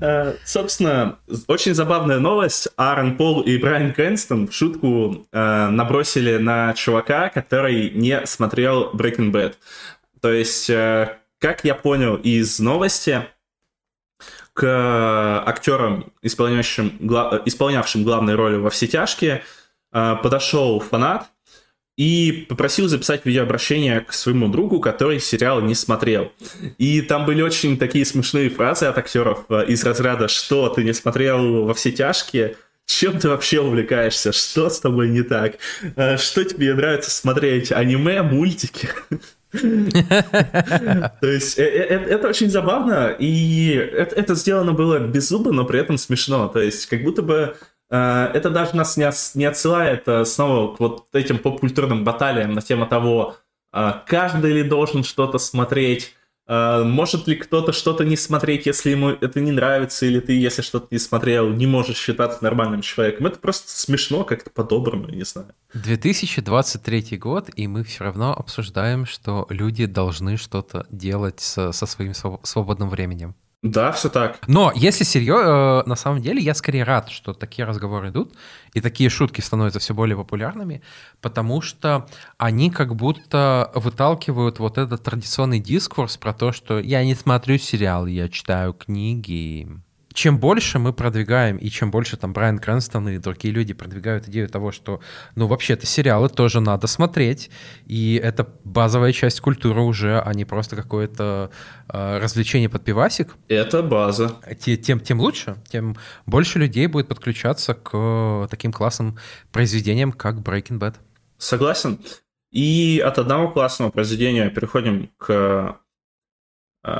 [0.00, 2.68] А, собственно, очень забавная новость.
[2.76, 9.30] Аарон Пол и Брайан Крэнстон в шутку а, набросили на чувака, который не смотрел Breaking
[9.30, 9.54] Bad.
[10.20, 13.26] То есть, а, как я понял из новости,
[14.52, 16.96] к актерам, исполняющим,
[17.44, 19.42] исполнявшим главные роли во «Все тяжкие»,
[19.90, 21.28] подошел фанат
[21.96, 26.32] и попросил записать видеообращение к своему другу, который сериал не смотрел.
[26.78, 30.92] И там были очень такие смешные фразы от актеров э, из разряда «Что, ты не
[30.92, 34.32] смотрел во все тяжкие?» Чем ты вообще увлекаешься?
[34.32, 35.54] Что с тобой не так?
[35.96, 37.72] Э, что тебе нравится смотреть?
[37.72, 38.88] Аниме, мультики?
[39.52, 45.96] То есть э, это очень забавно, и это сделано было без зуба, но при этом
[45.96, 46.48] смешно.
[46.48, 47.56] То есть как будто бы
[47.96, 53.36] это даже нас не отсылает э, снова к вот этим поп-культурным баталиям на тему того,
[53.72, 56.14] э, каждый ли должен что-то смотреть,
[56.46, 60.88] может ли кто-то что-то не смотреть, если ему это не нравится, или ты, если что-то
[60.90, 63.26] не смотрел, не можешь считаться нормальным человеком.
[63.26, 65.54] Это просто смешно, как-то по-доброму, не знаю.
[65.72, 72.12] 2023 год, и мы все равно обсуждаем, что люди должны что-то делать со, со своим
[72.12, 73.34] свободным временем.
[73.64, 74.40] Да, все так.
[74.46, 78.34] Но если серьезно, э, на самом деле я скорее рад, что такие разговоры идут,
[78.74, 80.82] и такие шутки становятся все более популярными,
[81.22, 87.14] потому что они как будто выталкивают вот этот традиционный дискурс про то, что я не
[87.14, 89.66] смотрю сериалы, я читаю книги
[90.14, 94.48] чем больше мы продвигаем, и чем больше там Брайан Крэнстон и другие люди продвигают идею
[94.48, 95.00] того, что,
[95.34, 97.50] ну, вообще-то сериалы тоже надо смотреть,
[97.84, 101.50] и это базовая часть культуры уже, а не просто какое-то
[101.88, 103.34] э, развлечение под пивасик.
[103.48, 104.36] Это база.
[104.60, 105.96] Тем, тем лучше, тем
[106.26, 109.18] больше людей будет подключаться к таким классным
[109.50, 110.94] произведениям, как Breaking Bad.
[111.38, 111.98] Согласен.
[112.52, 115.80] И от одного классного произведения переходим к
[116.84, 116.92] э,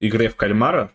[0.00, 0.92] игре в кальмара,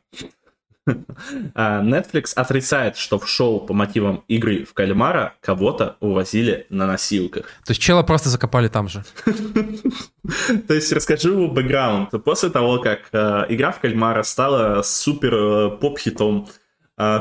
[1.55, 7.45] Netflix отрицает, что в шоу по мотивам игры в кальмара кого-то увозили на носилках.
[7.65, 9.03] То есть чела просто закопали там же?
[10.67, 12.11] То есть расскажу бэкграунд.
[12.23, 16.51] После того, как э, игра в кальмара стала супер э, поп-хитом, а,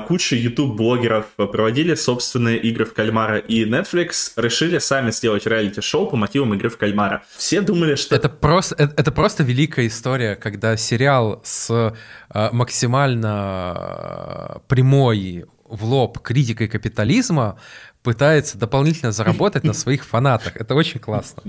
[0.07, 6.53] куча YouTube-блогеров проводили собственные игры в кальмара, и Netflix решили сами сделать реалити-шоу по мотивам
[6.55, 7.25] игры в кальмара.
[7.37, 8.15] Все думали, что...
[8.15, 11.95] Это просто, это, это просто великая история, когда сериал с
[12.35, 17.59] э, максимально прямой в лоб критикой капитализма
[18.03, 20.57] пытается дополнительно заработать на своих фанатах.
[20.57, 21.43] Это очень классно.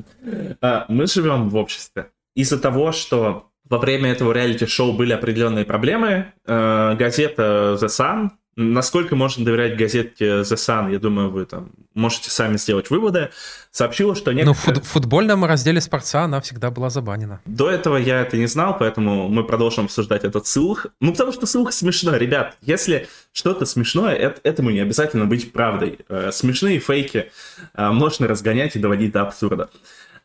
[0.61, 2.11] А, мы живем в обществе.
[2.35, 6.33] Из-за того, что во время этого реалити-шоу были определенные проблемы.
[6.45, 12.29] Э, газета The Sun, насколько можно доверять газете The Sun, я думаю, вы там можете
[12.29, 13.29] сами сделать выводы,
[13.71, 14.75] сообщила, что некоторые...
[14.75, 17.41] Ну, в футбольном разделе спорта она всегда была забанена.
[17.45, 20.87] До этого я это не знал, поэтому мы продолжим обсуждать этот слух.
[20.99, 22.15] Ну, потому что слух смешно.
[22.15, 25.99] Ребят, если что-то смешное, это, этому не обязательно быть правдой.
[26.09, 27.31] Э, смешные фейки
[27.73, 29.69] э, можно разгонять и доводить до абсурда.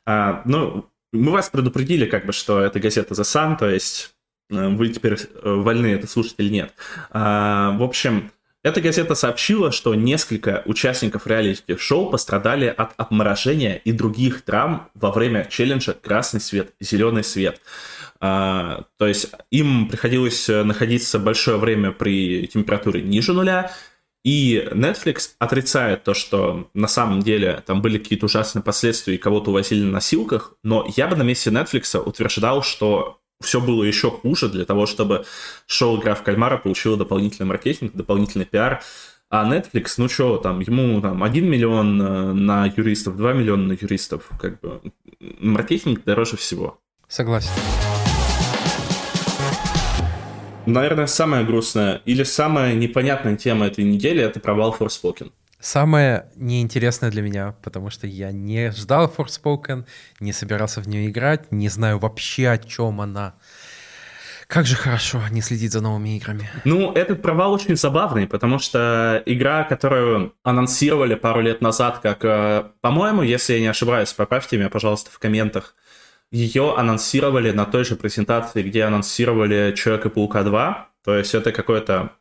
[0.06, 4.14] Ну, мы вас предупредили, как бы, что это газета The Sun, то есть
[4.50, 6.72] э, вы теперь э, вольны это слушать или нет.
[7.10, 8.30] А, в общем,
[8.62, 15.46] эта газета сообщила, что несколько участников реалити-шоу пострадали от обморожения и других травм во время
[15.48, 17.60] челленджа «Красный свет, зеленый свет».
[18.20, 23.70] А, то есть им приходилось находиться большое время при температуре ниже нуля,
[24.28, 29.48] и Netflix отрицает то, что на самом деле там были какие-то ужасные последствия и кого-то
[29.48, 34.50] увозили на носилках, но я бы на месте Netflix утверждал, что все было еще хуже
[34.50, 35.24] для того, чтобы
[35.66, 38.82] шоу «Игра в кальмара» получило дополнительный маркетинг, дополнительный пиар.
[39.30, 43.72] А Netflix, ну что, там, ему там 1 миллион э, на юристов, 2 миллиона на
[43.72, 44.82] юристов, как бы
[45.20, 46.78] маркетинг дороже всего.
[47.08, 47.52] Согласен.
[50.68, 55.32] Наверное, самая грустная или самая непонятная тема этой недели— это провал Forspoken.
[55.60, 59.86] Самое неинтересное для меня, потому что я не ждал Forspoken,
[60.20, 63.34] не собирался в нее играть, не знаю вообще, о чем она.
[64.46, 66.48] Как же хорошо не следить за новыми играми.
[66.64, 72.64] Ну, этот провал очень забавный, потому что игра, которую анонсировали пару лет назад, как, э,
[72.82, 75.74] по-моему, если я не ошибаюсь, поправьте меня, пожалуйста, в комментах,
[76.30, 80.90] ее анонсировали на той же презентации, где анонсировали Человека-паука 2.
[81.04, 82.12] То есть это какой-то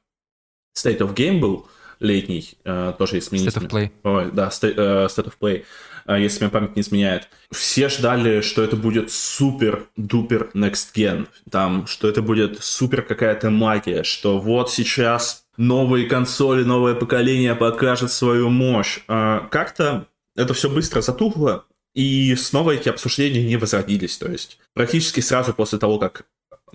[0.77, 1.67] State of Game был.
[1.99, 3.59] летний, э, тоже изменился.
[3.59, 3.91] State of Play.
[4.03, 5.65] Ой, да, State, э, State of Play,
[6.05, 7.27] э, если мне память не изменяет.
[7.51, 14.03] Все ждали, что это будет супер-дупер next gen, там, что это будет супер какая-то магия,
[14.03, 18.99] что вот сейчас новые консоли, новое поколение покажет свою мощь.
[19.07, 21.65] А как-то это все быстро затухло,
[21.97, 24.19] и снова эти обсуждения не возродились.
[24.19, 26.27] То есть практически сразу после того, как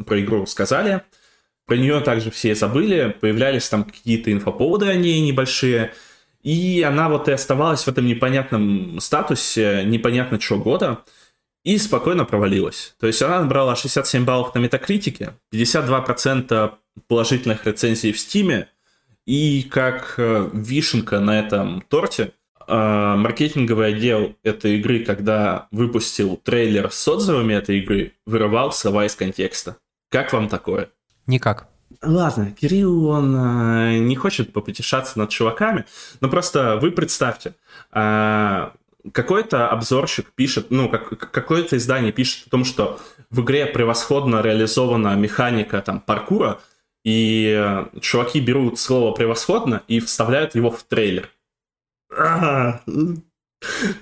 [0.04, 1.02] про игру сказали,
[1.64, 5.94] про нее также все забыли, появлялись там какие-то инфоповоды о ней небольшие,
[6.42, 11.04] и она вот и оставалась в этом непонятном статусе, непонятно чего года,
[11.62, 12.96] и спокойно провалилась.
[12.98, 16.72] То есть она набрала 67 баллов на метакритике, 52%
[17.06, 18.70] положительных рецензий в Стиме,
[19.24, 22.32] и как э, вишенка на этом торте,
[22.72, 29.76] маркетинговый отдел этой игры, когда выпустил трейлер с отзывами этой игры, вырывал слова из контекста.
[30.10, 30.88] Как вам такое?
[31.26, 31.68] Никак.
[32.02, 35.84] Ладно, Кирилл, он э, не хочет попутешаться над чуваками,
[36.20, 37.54] но просто вы представьте,
[37.92, 38.70] э,
[39.12, 42.98] какой-то обзорщик пишет, ну, как, какое-то издание пишет о том, что
[43.30, 46.60] в игре превосходно реализована механика там паркура,
[47.04, 51.30] и чуваки берут слово «превосходно» и вставляют его в трейлер.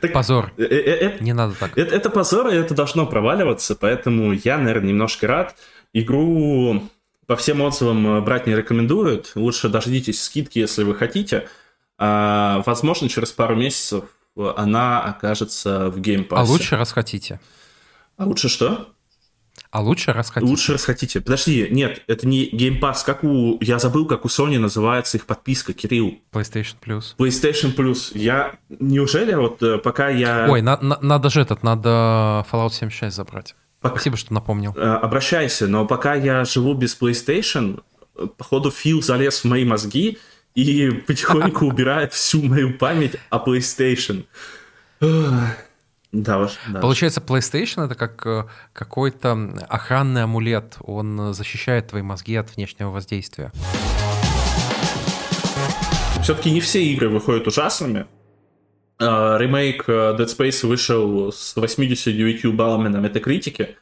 [0.01, 0.53] Так, позор.
[0.57, 1.77] Э, э, Не надо так.
[1.77, 5.55] Это, это позор, и это должно проваливаться, поэтому я, наверное, немножко рад.
[5.93, 6.89] Игру
[7.27, 9.33] по всем отзывам брать не рекомендуют.
[9.35, 11.49] Лучше дождитесь скидки, если вы хотите.
[11.99, 14.05] А, возможно, через пару месяцев
[14.57, 16.27] она окажется в Pass.
[16.31, 17.41] А лучше, раз хотите.
[18.17, 18.89] А лучше что?
[19.71, 20.51] А лучше раз хотите.
[20.51, 21.21] Лучше раз хотите.
[21.21, 23.05] Подожди, нет, это не Game Pass.
[23.07, 23.57] Как у...
[23.61, 26.19] Я забыл, как у Sony называется их подписка, Кирилл.
[26.33, 27.15] PlayStation Plus.
[27.17, 28.11] PlayStation Plus.
[28.15, 28.55] Я...
[28.69, 30.49] Неужели вот э, пока я...
[30.51, 33.55] Ой, на, на, надо же этот, надо Fallout 76 забрать.
[33.81, 33.95] Пока...
[33.95, 34.75] Спасибо, что напомнил.
[34.77, 37.81] Э, обращайся, но пока я живу без PlayStation,
[38.37, 40.19] походу Фил залез в мои мозги
[40.57, 44.25] и потихоньку убирает всю мою память о PlayStation.
[46.13, 46.81] Да, ваш, да.
[46.81, 50.77] Получается, PlayStation это как э, какой-то охранный амулет.
[50.81, 53.53] Он защищает твои мозги от внешнего воздействия.
[56.23, 58.07] Все-таки не все игры выходят ужасными.
[58.99, 63.77] А, ремейк э, Dead Space вышел с 89 баллами на метакритике.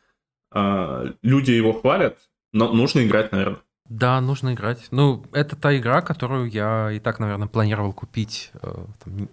[1.22, 2.16] Люди его хвалят,
[2.52, 3.60] но нужно играть, наверное.
[3.88, 4.88] Да, нужно играть.
[4.90, 9.28] Ну, это та игра, которую я и так, наверное, планировал купить э, там,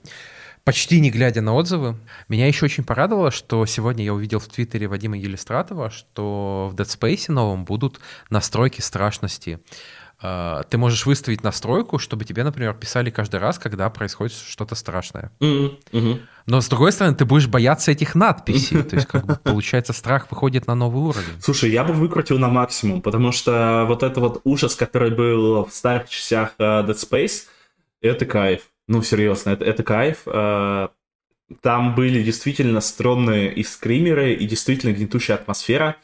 [0.65, 1.95] почти не глядя на отзывы.
[2.27, 6.87] Меня еще очень порадовало, что сегодня я увидел в Твиттере Вадима Елистратова, что в Dead
[6.87, 9.59] Space новом будут настройки страшности.
[10.19, 15.31] А, ты можешь выставить настройку, чтобы тебе, например, писали каждый раз, когда происходит что-то страшное.
[15.39, 15.79] Mm-hmm.
[15.91, 16.21] Mm-hmm.
[16.47, 18.81] Но с другой стороны, ты будешь бояться этих надписей.
[18.81, 21.41] То есть, как бы, получается, страх выходит на новый уровень.
[21.41, 25.71] Слушай, я бы выкрутил на максимум, потому что вот этот вот ужас, который был в
[25.71, 27.43] старых частях э, Dead Space,
[28.01, 28.61] это кайф.
[28.87, 30.23] Ну, серьезно, это, это кайф.
[30.27, 30.89] Э,
[31.61, 35.97] там были действительно стрёмные и скримеры, и действительно гнетущая атмосфера.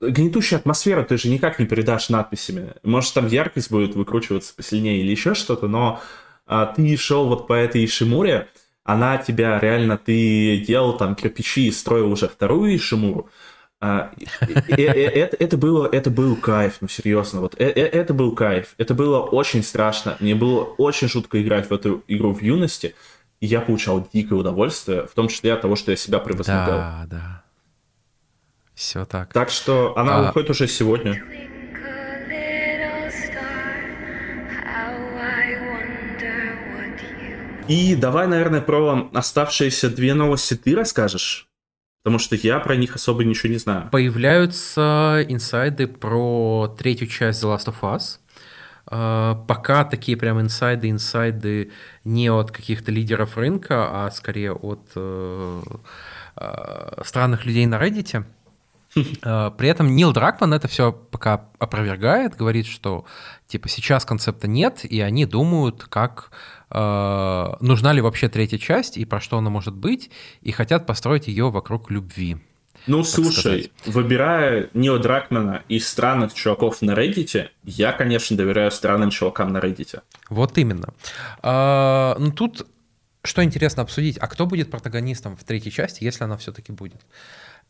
[0.00, 2.74] Гнетущая атмосфера ты же никак не передашь надписями.
[2.82, 6.00] Может, там яркость будет выкручиваться посильнее или еще что-то, но
[6.46, 8.48] а, ты шел вот по этой Ишимуре,
[8.84, 13.30] она тебя реально, ты делал там кирпичи и строил уже вторую Ишимуру,
[14.68, 18.74] это, это, было, это был кайф, ну серьезно, вот э, э, это был кайф.
[18.78, 20.16] Это было очень страшно.
[20.20, 22.94] Мне было очень жутко играть в эту игру в юности,
[23.40, 26.66] и я получал дикое удовольствие, в том числе от того, что я себя превозмогал.
[26.66, 27.44] Да, да.
[28.74, 29.32] Все так.
[29.32, 30.22] Так что она а...
[30.22, 31.22] выходит уже сегодня.
[37.68, 41.48] И давай, наверное, про оставшиеся две новости ты расскажешь.
[42.04, 43.88] Потому что я про них особо ничего не знаю.
[43.90, 48.18] Появляются инсайды про третью часть The Last of Us.
[48.86, 51.70] Uh, пока такие прям инсайды, инсайды
[52.04, 55.80] не от каких-то лидеров рынка, а скорее от uh,
[56.36, 58.26] uh, странных людей на Reddit.
[59.56, 63.06] При этом Нил Дракман это все пока опровергает, говорит, что
[63.46, 69.04] типа сейчас концепта нет, и они думают, как э, нужна ли вообще третья часть и
[69.04, 70.10] про что она может быть,
[70.42, 72.38] и хотят построить ее вокруг любви.
[72.86, 73.70] Ну, слушай, сказать.
[73.86, 80.02] выбирая Нила Дракмана из странных чуваков на Reddit, я, конечно, доверяю странным чувакам на Reddit.
[80.28, 80.92] Вот именно.
[81.40, 82.66] А, ну, тут
[83.22, 87.00] что интересно обсудить, а кто будет протагонистом в третьей части, если она все-таки будет?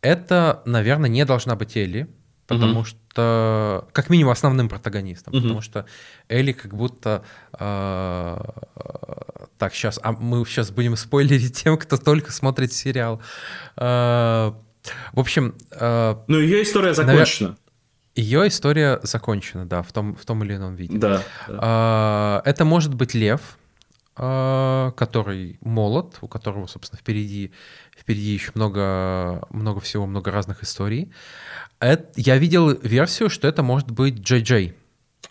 [0.01, 2.09] Это, наверное, не должна быть Элли,
[2.47, 2.85] потому угу.
[2.85, 5.43] что как минимум основным протагонистом, угу.
[5.43, 5.87] потому что
[6.29, 7.23] Элли как будто
[7.59, 8.39] э,
[9.59, 13.21] так сейчас, а мы сейчас будем спойлерить тем, кто только смотрит сериал.
[13.77, 14.53] Э,
[15.13, 17.57] в общем, э, ну ее история закончена.
[18.15, 20.97] Ее история закончена, да, в том, в том или ином виде.
[20.97, 21.23] Да.
[21.49, 21.59] да.
[21.61, 23.59] А, это может быть лев,
[24.15, 27.53] а, который молод, у которого, собственно, впереди,
[28.05, 31.11] впереди еще много, много всего, много разных историй.
[31.81, 34.75] Это, я видел версию, что это может быть Джей Джей.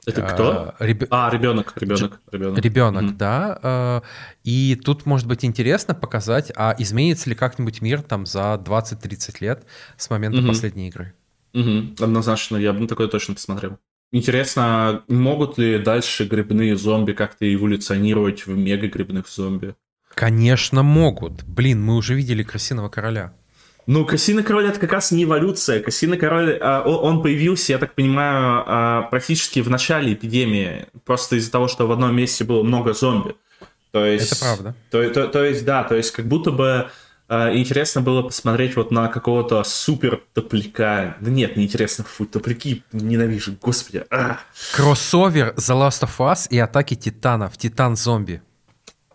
[0.07, 0.73] Это кто?
[0.77, 1.05] А, реб...
[1.11, 2.59] а ребенок, ребенок, ребенок.
[2.59, 3.59] Ребенок, mm да.
[3.61, 4.03] А,
[4.43, 9.65] и тут может быть интересно показать, а изменится ли как-нибудь мир там за 20-30 лет
[9.95, 10.47] с момента mm-hmm.
[10.47, 11.13] последней игры.
[11.53, 13.77] Угу, однозначно, я бы на такое точно посмотрел.
[14.11, 19.75] Интересно, могут ли дальше грибные зомби как-то эволюционировать в мега-грибных зомби?
[20.15, 21.43] Конечно, могут.
[21.43, 23.33] Блин, мы уже видели крысиного короля.
[23.85, 25.81] Ну, Крысиный король это как раз не эволюция.
[25.81, 31.51] Крысиный король, а, он появился, я так понимаю, а, практически в начале эпидемии, просто из-за
[31.51, 33.35] того, что в одном месте было много зомби.
[33.91, 34.75] То есть, это правда.
[34.89, 36.89] То, то, то есть, да, то есть как будто бы
[37.27, 41.17] а, интересно было посмотреть вот на какого-то супер топляка.
[41.19, 44.05] Да нет, неинтересно, фу, топляки ненавижу, господи.
[44.09, 44.39] А.
[44.73, 48.41] Кроссовер The Last of Us и Атаки Титанов, Титан-зомби.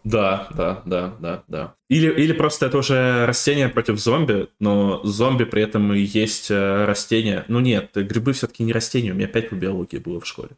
[0.09, 1.75] Да, да, да, да, да.
[1.90, 6.85] Или, или просто это уже растение против зомби, но зомби при этом и есть э,
[6.87, 7.44] растение.
[7.49, 10.51] Ну нет, грибы все-таки не растения, у меня опять по биологии было в школе.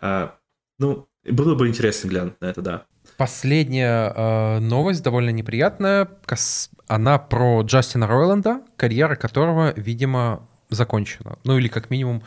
[0.00, 0.34] А,
[0.78, 2.84] ну, было бы интересно глянуть на это, да.
[3.16, 6.08] Последняя э, новость, довольно неприятная.
[6.86, 11.38] Она про Джастина Ройланда, карьера которого, видимо, закончена.
[11.44, 12.22] Ну или как минимум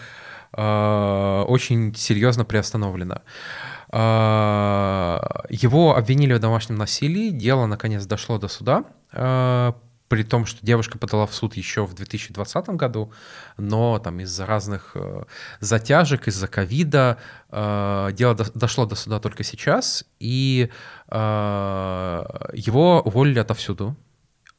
[0.54, 3.22] э, очень серьезно приостановлена.
[3.22, 7.32] Э, его обвинили в домашнем насилии.
[7.32, 8.86] Дело наконец дошло до суда.
[9.12, 9.74] Э,
[10.10, 13.14] при том, что девушка подала в суд еще в 2020 году,
[13.58, 15.24] но там из-за разных э,
[15.60, 17.20] затяжек, из-за ковида
[17.52, 20.70] э, дело до, дошло до суда только сейчас, и
[21.08, 22.24] э,
[22.54, 23.96] его уволили отовсюду.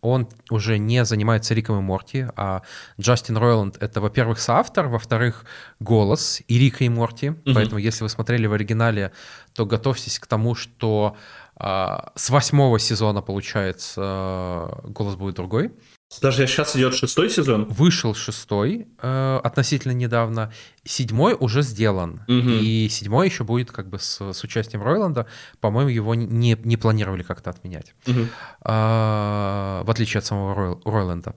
[0.00, 2.62] Он уже не занимается Риком и Морти, а
[2.98, 5.44] Джастин Ройланд— это, во-первых, соавтор, во-вторых,
[5.78, 7.26] голос и Рика и Морти.
[7.26, 7.54] Mm-hmm.
[7.54, 9.12] Поэтому, если вы смотрели в оригинале,
[9.54, 11.16] то готовьтесь к тому, что
[11.56, 15.72] а, с восьмого сезона, получается, голос будет другой.
[16.20, 17.66] Даже сейчас идет шестой сезон?
[17.66, 20.52] Вышел шестой э, относительно недавно.
[20.84, 22.22] Седьмой уже сделан.
[22.26, 22.48] Угу.
[22.62, 25.26] И седьмой еще будет как бы с, с участием Ройланда.
[25.60, 27.94] По-моему, его не, не планировали как-то отменять.
[28.08, 28.20] Угу.
[28.64, 31.34] Э, в отличие от самого Ройл, Ройланда.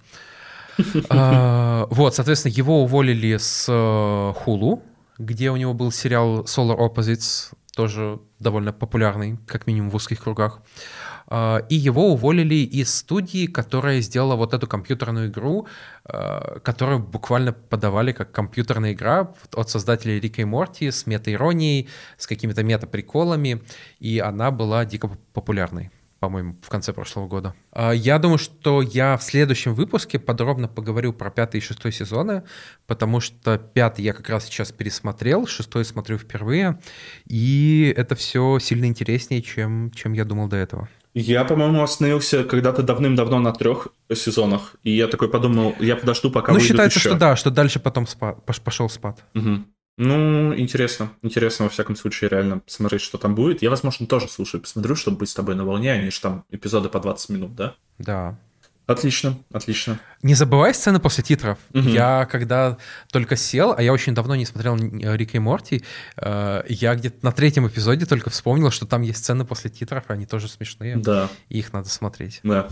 [1.10, 4.82] Э, вот, соответственно, его уволили с Hulu,
[5.20, 10.60] где у него был сериал Solar Opposites тоже довольно популярный, как минимум в узких кругах.
[10.60, 15.68] А, и его уволили из студии, которая сделала вот эту компьютерную игру,
[16.06, 22.28] а, которую буквально подавали как компьютерная игра от создателей Рика и Морти с мета-иронией, с
[22.28, 23.62] какими-то мета-приколами,
[24.00, 27.54] и она была дико популярной по-моему, в конце прошлого года.
[27.74, 32.44] А, я думаю, что я в следующем выпуске подробно поговорю про пятый и шестой сезоны,
[32.88, 36.80] потому что пятый я как раз сейчас пересмотрел, шестой смотрю впервые,
[37.28, 40.88] и это все сильно интереснее, чем, чем я думал до этого.
[41.14, 46.54] Я, по-моему, остановился когда-то давным-давно на трех сезонах, и я такой подумал, я подожду, пока
[46.54, 47.10] Ну, считается, еще.
[47.10, 49.24] что да, что дальше потом спа- пошел спад.
[49.36, 49.64] Угу.
[49.98, 51.12] Ну, интересно.
[51.22, 53.62] Интересно, во всяком случае, реально посмотреть, что там будет.
[53.62, 55.92] Я, возможно, тоже слушаю, посмотрю, чтобы быть с тобой на волне.
[55.92, 57.76] Они же там эпизоды по 20 минут, да?
[58.00, 58.40] Да.
[58.86, 60.00] Отлично, отлично.
[60.24, 61.58] Не забывай сцены после титров.
[61.74, 61.88] Угу.
[61.88, 62.78] Я когда
[63.12, 65.84] только сел, а я очень давно не смотрел Рика и Морти,
[66.18, 70.26] э, я где-то на третьем эпизоде только вспомнил, что там есть сцены после титров, они
[70.26, 70.98] тоже смешные.
[70.98, 71.30] Да.
[71.48, 72.42] И их надо смотреть.
[72.44, 72.68] Да.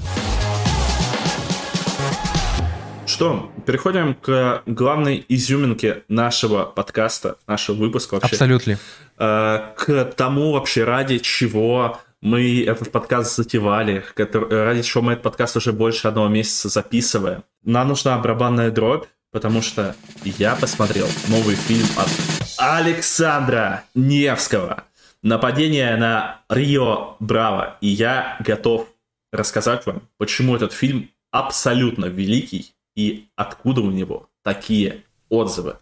[3.06, 8.32] Что, переходим к главной изюминке нашего подкаста, нашего выпуска вообще.
[8.36, 8.78] Абсолютно.
[9.18, 15.58] Э, к тому вообще, ради чего мы этот подкаст затевали, ради чего мы этот подкаст
[15.58, 17.44] уже больше одного месяца записываем.
[17.64, 22.10] Нам нужна барабанная дробь, потому что я посмотрел новый фильм от
[22.58, 24.84] Александра Невского.
[25.24, 27.78] Нападение на Рио Браво.
[27.82, 28.88] И я готов
[29.32, 35.78] рассказать вам, почему этот фильм абсолютно великий и откуда у него такие отзывы.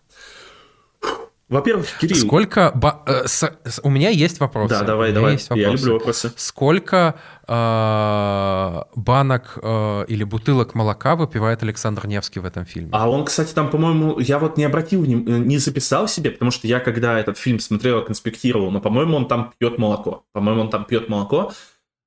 [1.50, 2.16] Во-первых, Кирилл...
[2.16, 2.72] Сколько...
[2.76, 3.02] Ба...
[3.08, 3.52] Э, с...
[3.82, 4.70] У меня есть вопросы.
[4.70, 5.34] Да, давай, давай.
[5.34, 6.32] Есть Я люблю вопросы.
[6.36, 7.16] Сколько
[7.48, 12.92] э, банок э, или бутылок молока выпивает Александр Невский в этом фильме?
[12.94, 16.68] А он, кстати, там, по-моему, я вот не обратил, не, не записал себе, потому что
[16.68, 20.26] я, когда этот фильм смотрел, конспектировал, но, по-моему, он там пьет молоко.
[20.34, 21.52] По-моему, он там пьет молоко.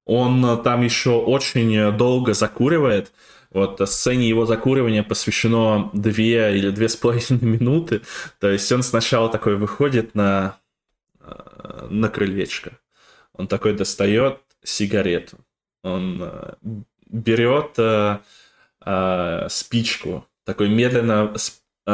[0.07, 3.13] Он там еще очень долго закуривает.
[3.53, 8.03] Вот а сцене его закуривания посвящено две или две с половиной минуты.
[8.41, 10.59] То есть он сначала такой выходит на,
[11.21, 12.79] э, на крылечко.
[13.35, 15.39] Он такой достает сигарету.
[15.83, 16.55] Он э,
[17.07, 18.19] берет э,
[19.49, 21.35] спичку, такой медленно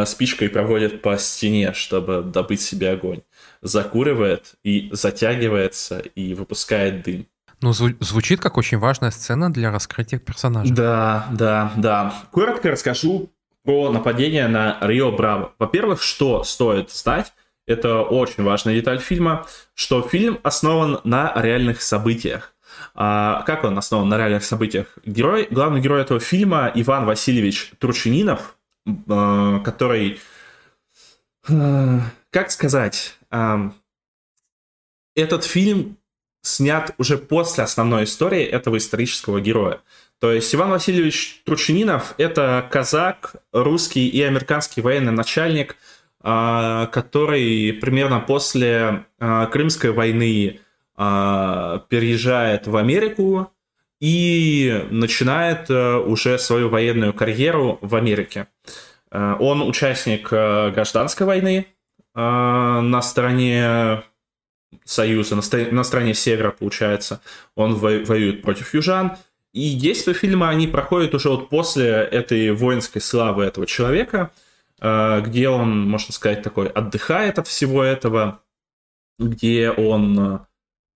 [0.04, 3.22] спичкой проводит по стене, чтобы добыть себе огонь.
[3.62, 7.26] Закуривает и затягивается и выпускает дым.
[7.61, 10.72] Ну, зву- звучит как очень важная сцена для раскрытия персонажа.
[10.72, 12.14] Да, да, да.
[12.30, 13.30] Коротко расскажу
[13.64, 15.52] про нападение на Рио Браво.
[15.59, 17.32] Во-первых, что стоит знать,
[17.66, 19.44] это очень важная деталь фильма,
[19.74, 22.54] что фильм основан на реальных событиях.
[22.94, 24.96] А как он основан на реальных событиях?
[25.04, 28.56] Герой, главный герой этого фильма Иван Васильевич Тручининов,
[28.86, 30.20] э, который,
[31.48, 32.00] э,
[32.30, 33.18] как сказать,
[35.14, 35.96] этот фильм
[36.43, 39.80] снят уже после основной истории этого исторического героя.
[40.20, 45.76] То есть Иван Васильевич Тручининов– это казак, русский и американский военный начальник,
[46.20, 50.61] а, который примерно после а, Крымской войны
[50.97, 53.53] а, переезжает в Америку
[54.01, 58.47] и начинает уже свою военную карьеру в Америке.
[59.11, 61.66] Он участник гражданской войны
[62.14, 64.05] на стороне
[64.84, 67.20] Союза, на стороне Севера, получается.
[67.54, 69.16] Он воюет против южан.
[69.52, 74.30] И действия фильма, они проходят уже вот после этой воинской славы этого человека,
[74.80, 78.40] э, где он, можно сказать, такой отдыхает от всего этого,
[79.18, 80.38] где он э,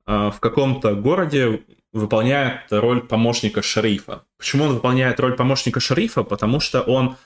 [0.07, 1.63] в каком-то городе
[1.93, 4.25] выполняет роль помощника шерифа.
[4.39, 6.23] Почему он выполняет роль помощника шерифа?
[6.23, 7.17] Потому что он...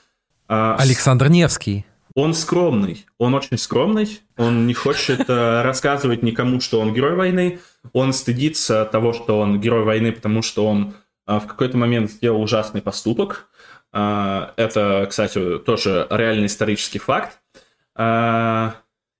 [0.47, 1.85] Э, Александр Невский.
[2.17, 7.59] Он скромный, он очень скромный, он не хочет рассказывать никому, что он герой войны,
[7.93, 10.95] он стыдится того, что он герой войны, потому что он
[11.27, 13.49] а, в какой-то момент сделал ужасный поступок.
[13.93, 17.37] А, это, кстати, тоже реальный исторический факт.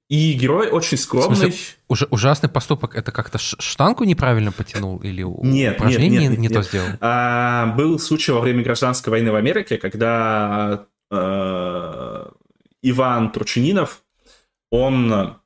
[0.10, 1.36] И герой очень скромный.
[1.36, 6.40] В смысле, уж, ужасный поступок это как-то штангу неправильно потянул или нет, упражнение нет, нет,
[6.40, 6.88] не, нет, то сделал?
[7.02, 12.32] А, был случай во время гражданской войны в Америке, когда а,
[12.90, 14.04] Иван Тручининов,
[14.72, 15.38] он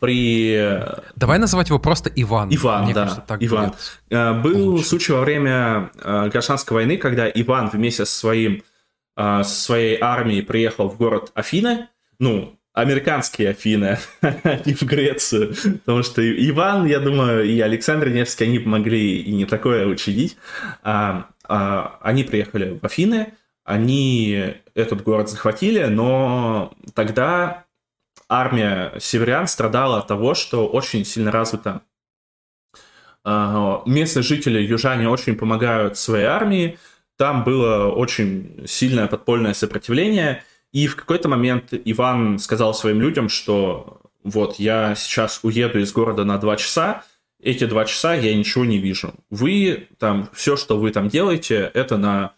[0.00, 0.82] при...
[1.16, 2.54] Давай называть его просто Иван.
[2.54, 3.74] Иван, Мне да, кажется, так Иван.
[4.10, 4.88] Э, был лучше.
[4.88, 8.62] случай во время э, гражданской войны, когда Иван вместе со, своим,
[9.16, 11.88] э, со своей армией приехал в город Афины,
[12.18, 15.54] ну, американские Афины, а не в Грецию,
[15.84, 20.36] потому что Иван, я думаю, и Александр Невский, они помогли и не такое учредить.
[20.82, 23.34] А, а, они приехали в Афины,
[23.64, 27.64] они этот город захватили, но тогда
[28.28, 31.82] армия северян страдала от того, что очень сильно развита
[33.86, 36.78] местные жители, южане, очень помогают своей армии.
[37.16, 40.42] Там было очень сильное подпольное сопротивление.
[40.72, 46.24] И в какой-то момент Иван сказал своим людям, что вот я сейчас уеду из города
[46.24, 47.04] на два часа,
[47.40, 49.14] эти два часа я ничего не вижу.
[49.30, 52.32] Вы там, все, что вы там делаете, это на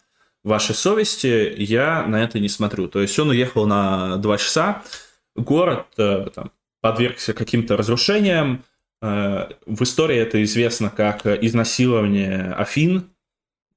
[0.47, 2.87] вашей совести, я на это не смотрю.
[2.87, 4.83] То есть он уехал на два часа,
[5.35, 8.63] город э, там, подвергся каким-то разрушениям.
[9.01, 13.09] Э, в истории это известно как изнасилование Афин.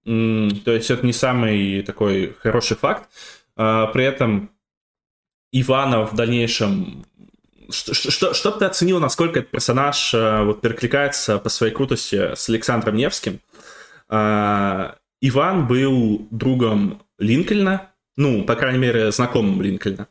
[0.05, 3.09] То есть это не самый такой хороший факт.
[3.57, 4.51] Э, при этом
[5.53, 7.05] Иванов в дальнейшем...
[7.71, 12.97] Что, что, что ты оценил, насколько этот персонаж вот, перекликается по своей крутости с Александром
[12.97, 13.39] Невским?
[15.21, 20.09] Иван был другом Линкольна, ну, по крайней мере, знакомым Линкольна.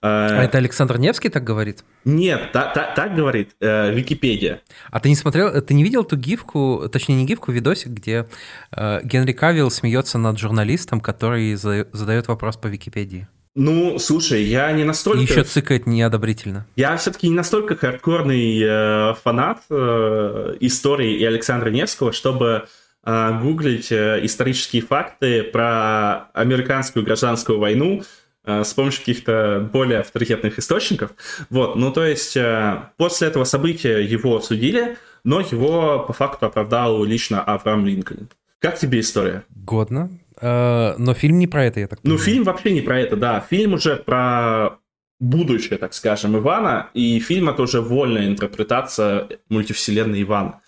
[0.00, 1.84] А это Александр Невский так говорит?
[2.04, 4.60] Нет, та, та, так говорит э, Википедия.
[4.90, 8.26] А ты не смотрел, ты не видел ту гифку, точнее не гифку, видосик, где
[8.74, 13.28] э, Генри Кавилл смеется над журналистом, который задает вопрос по Википедии?
[13.54, 15.20] Ну, слушай, я не настолько...
[15.20, 16.66] И еще цикает неодобрительно.
[16.76, 22.66] Я все-таки не настолько хардкорный э, фанат э, истории и Александра Невского, чтобы а,
[23.04, 28.02] гуглить э, исторические факты про американскую гражданскую войну
[28.44, 31.10] э, с помощью каких-то более авторитетных источников.
[31.50, 37.02] Вот, ну то есть э, после этого события его судили, но его по факту оправдал
[37.02, 38.28] лично Авраам Линкольн.
[38.60, 39.42] Как тебе история?
[39.50, 40.10] Годно.
[40.40, 42.18] Но фильм не про это, я так ну, понимаю.
[42.18, 43.44] Ну, фильм вообще не про это, да.
[43.48, 44.78] Фильм уже про
[45.22, 50.61] будущее, так скажем, Ивана, и фильм это уже вольная интерпретация мультивселенной Ивана.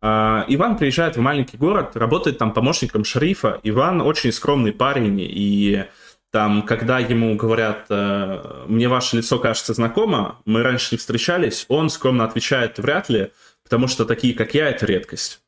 [0.00, 3.60] А, Иван приезжает в маленький город, работает там помощником шерифа.
[3.62, 5.84] Иван очень скромный парень, и
[6.30, 11.88] там, когда ему говорят, э, мне ваше лицо кажется знакомо, мы раньше не встречались, он
[11.88, 13.32] скромно отвечает, вряд ли,
[13.64, 15.40] потому что такие, как я, это редкость.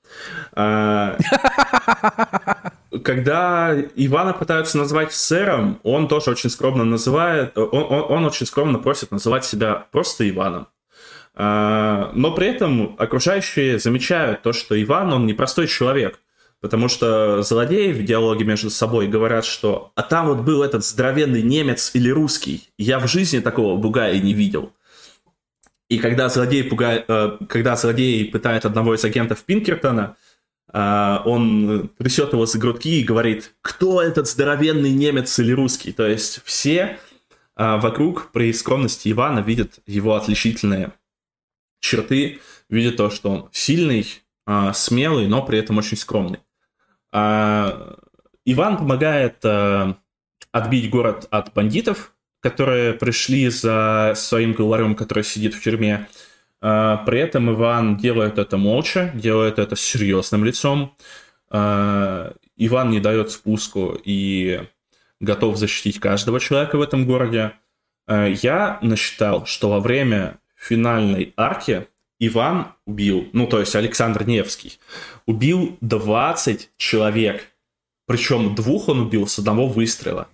[0.52, 1.16] А,
[3.04, 8.78] когда Ивана пытаются назвать сэром, он тоже очень скромно называет, он, он, он очень скромно
[8.78, 10.66] просит называть себя просто Иваном.
[11.34, 16.20] А, но при этом окружающие замечают то, что Иван, он непростой человек.
[16.60, 21.40] Потому что злодеи в диалоге между собой говорят, что «А там вот был этот здоровенный
[21.40, 22.68] немец или русский.
[22.76, 24.72] Я в жизни такого бугая не видел».
[25.88, 30.16] И когда злодей, пугает, э, когда злодей пытает одного из агентов Пинкертона,
[30.72, 36.06] э, он трясет его за грудки и говорит «Кто этот здоровенный немец или русский?» То
[36.06, 36.98] есть все
[37.56, 40.92] э, вокруг при скромности Ивана видят его отличительные
[41.80, 44.06] черты, видят то, что он сильный,
[44.72, 46.40] смелый, но при этом очень скромный.
[47.12, 47.96] А,
[48.44, 49.96] Иван помогает а,
[50.52, 56.08] отбить город от бандитов, которые пришли за своим главарем, который сидит в тюрьме.
[56.60, 60.96] А, при этом Иван делает это молча, делает это с серьезным лицом.
[61.52, 64.60] Иван не дает спуску и
[65.18, 67.54] готов защитить каждого человека в этом городе.
[68.06, 71.86] Я насчитал, что во время финальной арки
[72.18, 74.78] Иван убил, ну то есть Александр Невский,
[75.26, 77.46] убил 20 человек.
[78.06, 80.28] Причем двух он убил с одного выстрела.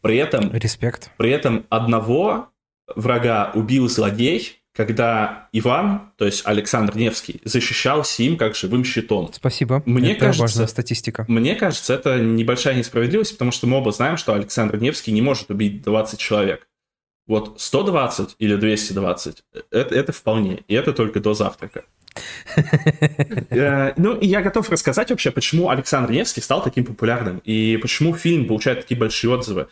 [0.00, 0.52] При этом...
[0.52, 1.10] Респект.
[1.16, 2.48] При этом одного
[2.96, 9.30] врага убил злодей, когда Иван, то есть Александр Невский, защищался им как живым щитом.
[9.32, 9.82] Спасибо.
[9.86, 11.24] Мне это кажется, важная статистика.
[11.28, 15.48] Мне кажется, это небольшая несправедливость, потому что мы оба знаем, что Александр Невский не может
[15.50, 16.66] убить 20 человек.
[17.26, 20.62] Вот 120 или 220 это, это вполне.
[20.68, 21.84] И это только до завтрака.
[23.50, 28.14] Э, ну, и я готов рассказать вообще, почему Александр Невский стал таким популярным, и почему
[28.14, 29.68] фильм получает такие большие отзывы.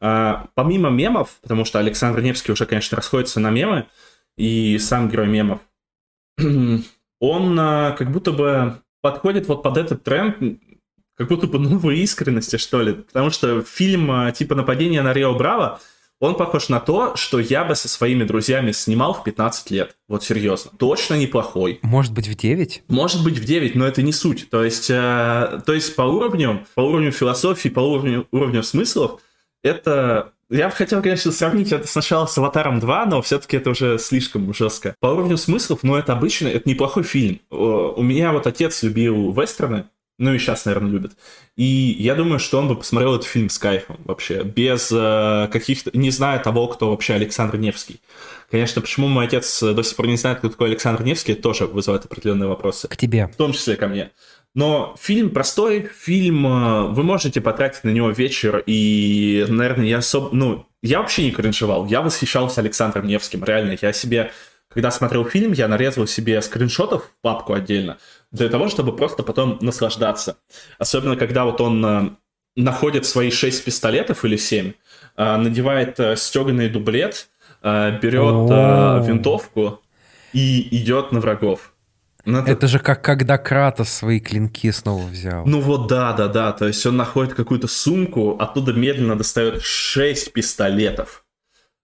[0.00, 3.86] Э, помимо мемов, потому что Александр Невский уже, конечно, расходится на мемы,
[4.36, 5.60] и сам герой мемов,
[6.38, 10.36] он э, как будто бы подходит вот под этот тренд,
[11.14, 12.94] как будто бы новой искренности, что ли.
[12.94, 15.80] Потому что фильм типа «Нападение на Рио Браво»
[16.18, 19.96] Он похож на то, что я бы со своими друзьями снимал в 15 лет.
[20.08, 20.70] Вот серьезно.
[20.78, 21.78] Точно неплохой.
[21.82, 22.84] Может быть, в 9?
[22.88, 24.48] Может быть, в 9, но это не суть.
[24.48, 29.20] То есть, э, то есть по уровню, по уровню философии, по уровню, уровню смыслов,
[29.62, 33.98] это я бы хотел, конечно, сравнить это сначала с «Аватаром 2», но все-таки это уже
[33.98, 34.94] слишком жестко.
[35.00, 37.40] По уровню смыслов, ну, это обычно, это неплохой фильм.
[37.50, 39.86] У меня вот отец любил вестерны,
[40.18, 41.12] ну и сейчас, наверное, любит.
[41.56, 45.90] И я думаю, что он бы посмотрел этот фильм с кайфом вообще, без э, каких-то...
[45.96, 48.00] Не зная того, кто вообще Александр Невский.
[48.50, 52.04] Конечно, почему мой отец до сих пор не знает, кто такой Александр Невский, тоже вызывает
[52.06, 52.88] определенные вопросы.
[52.88, 53.26] К тебе.
[53.26, 54.10] В том числе ко мне.
[54.54, 60.34] Но фильм простой, фильм, э, вы можете потратить на него вечер, и, наверное, я особо...
[60.34, 64.30] Ну, я вообще не кринжевал, я восхищался Александром Невским, реально, я себе
[64.76, 67.96] когда смотрел фильм, я нарезал себе скриншотов в папку отдельно,
[68.36, 70.36] для того, чтобы просто потом наслаждаться.
[70.78, 72.10] Особенно, когда вот он э,
[72.56, 74.72] находит свои шесть пистолетов или семь,
[75.16, 77.28] э, надевает э, стеганый дублет,
[77.62, 79.80] берет винтовку
[80.32, 81.72] и идет на врагов.
[82.24, 82.68] Ну, это...
[82.68, 85.44] же как когда Кратос свои клинки снова взял.
[85.46, 86.52] Ну вот да, да, да.
[86.52, 91.24] То есть он находит какую-то сумку, оттуда медленно достает шесть пистолетов.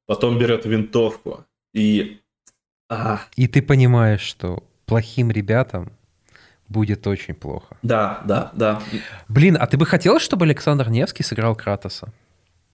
[0.06, 1.46] Потом берет винтовку.
[1.72, 2.20] И
[2.92, 3.22] Ага.
[3.36, 5.92] И ты понимаешь, что плохим ребятам
[6.72, 7.76] будет очень плохо.
[7.82, 8.82] Да, да, да.
[9.28, 12.12] Блин, а ты бы хотел, чтобы Александр Невский сыграл Кратоса?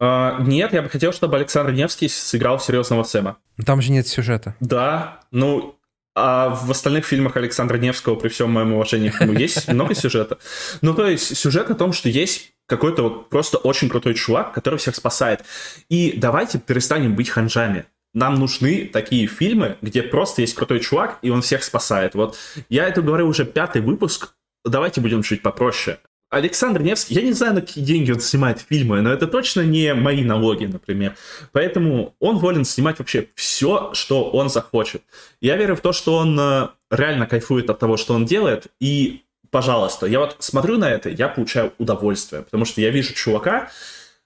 [0.00, 3.36] Uh, нет, я бы хотел, чтобы Александр Невский сыграл серьезного Сэма.
[3.66, 4.54] Там же нет сюжета.
[4.60, 5.76] Да, ну,
[6.14, 10.38] а в остальных фильмах Александра Невского, при всем моем уважении к нему, есть много сюжета.
[10.82, 14.78] Ну, то есть, сюжет о том, что есть какой-то вот просто очень крутой чувак, который
[14.78, 15.44] всех спасает.
[15.88, 21.30] И давайте перестанем быть ханжами нам нужны такие фильмы, где просто есть крутой чувак, и
[21.30, 22.14] он всех спасает.
[22.14, 22.36] Вот
[22.68, 24.34] я это говорю уже пятый выпуск,
[24.64, 25.98] давайте будем чуть попроще.
[26.30, 29.94] Александр Невский, я не знаю, на какие деньги он снимает фильмы, но это точно не
[29.94, 31.16] мои налоги, например.
[31.52, 35.02] Поэтому он волен снимать вообще все, что он захочет.
[35.40, 39.22] Я верю в то, что он э, реально кайфует от того, что он делает, и,
[39.50, 43.70] пожалуйста, я вот смотрю на это, я получаю удовольствие, потому что я вижу чувака,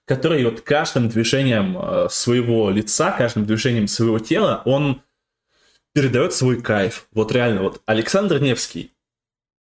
[0.05, 5.01] который вот каждым движением э, своего лица, каждым движением своего тела, он
[5.93, 7.07] передает свой кайф.
[7.13, 8.91] Вот реально, вот Александр Невский.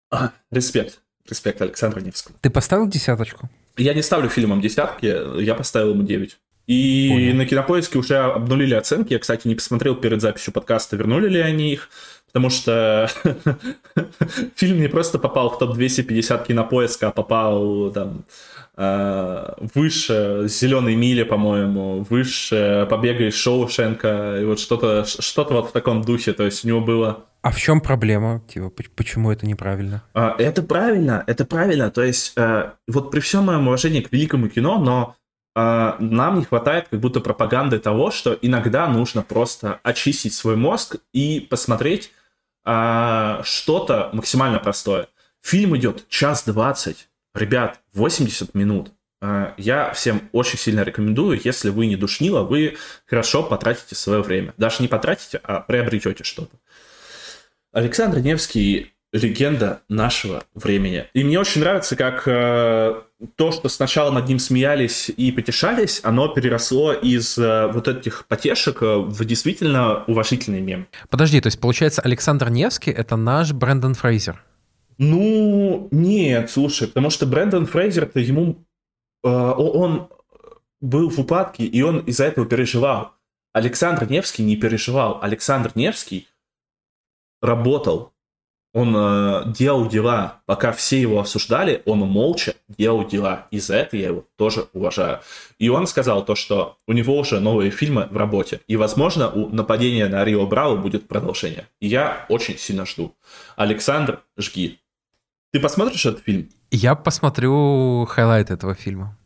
[0.10, 1.00] А, респект.
[1.30, 2.38] Респект Александру Невскому.
[2.42, 3.50] Ты поставил десяточку?
[3.78, 6.38] Я не ставлю фильмам десятки, я поставил ему 9.
[6.68, 7.36] И Понял.
[7.36, 9.14] на кинопоиске уже обнулили оценки.
[9.14, 11.90] Я, кстати, не посмотрел перед записью подкаста, вернули ли они их.
[12.28, 13.10] Потому что
[14.56, 18.26] фильм не просто попал в топ-250 кинопоиска, а попал там
[19.76, 26.02] выше «Зеленой мили», по-моему, выше «Побега из Шоушенка», и вот что-то что вот в таком
[26.02, 27.26] духе, то есть у него было...
[27.42, 28.42] А в чем проблема?
[28.48, 30.04] Типа, почему это неправильно?
[30.14, 34.50] А, это правильно, это правильно, то есть э, вот при всем моем уважении к великому
[34.50, 35.16] кино, но
[35.56, 40.96] э, нам не хватает как будто пропаганды того, что иногда нужно просто очистить свой мозг
[41.14, 42.12] и посмотреть
[42.64, 45.08] что-то максимально простое.
[45.42, 47.10] Фильм идет час двадцать.
[47.34, 48.92] Ребят, 80 минут.
[49.22, 54.54] Э, я всем очень сильно рекомендую, если вы не душнило, вы хорошо потратите свое время.
[54.58, 56.58] Даже не потратите, а приобретете что-то.
[57.72, 61.06] Александр Невский легенда нашего времени.
[61.14, 63.02] И мне очень нравится, как э,
[63.36, 68.82] то, что сначала над ним смеялись и потешались, оно переросло из э, вот этих потешек
[68.82, 70.88] э, в действительно уважительный мем.
[71.10, 74.42] Подожди, то есть получается Александр Невский— это наш Брэндон Фрейзер?
[74.98, 78.66] Ну, нет, слушай, потому что Брэндон Фрейзер-то ему...
[79.24, 80.10] Э, он
[80.80, 83.14] был в упадке, и он из-за этого переживал.
[83.54, 85.20] Александр Невский не переживал.
[85.22, 86.28] Александр Невский
[87.42, 88.14] работал
[88.74, 93.48] он э, делал дела, пока все его осуждали, он молча делал дела.
[93.52, 95.20] И за это я его тоже уважаю.
[95.60, 98.62] И он сказал то, что у него уже новые фильмы в работе.
[98.68, 101.68] И, возможно, у нападения на Рио Браво будет продолжение.
[101.82, 103.14] И я очень сильно жду.
[103.58, 104.80] Александр, жги.
[105.52, 106.50] Ты посмотришь этот фильм?
[106.72, 109.18] Я посмотрю highlight этого фильма.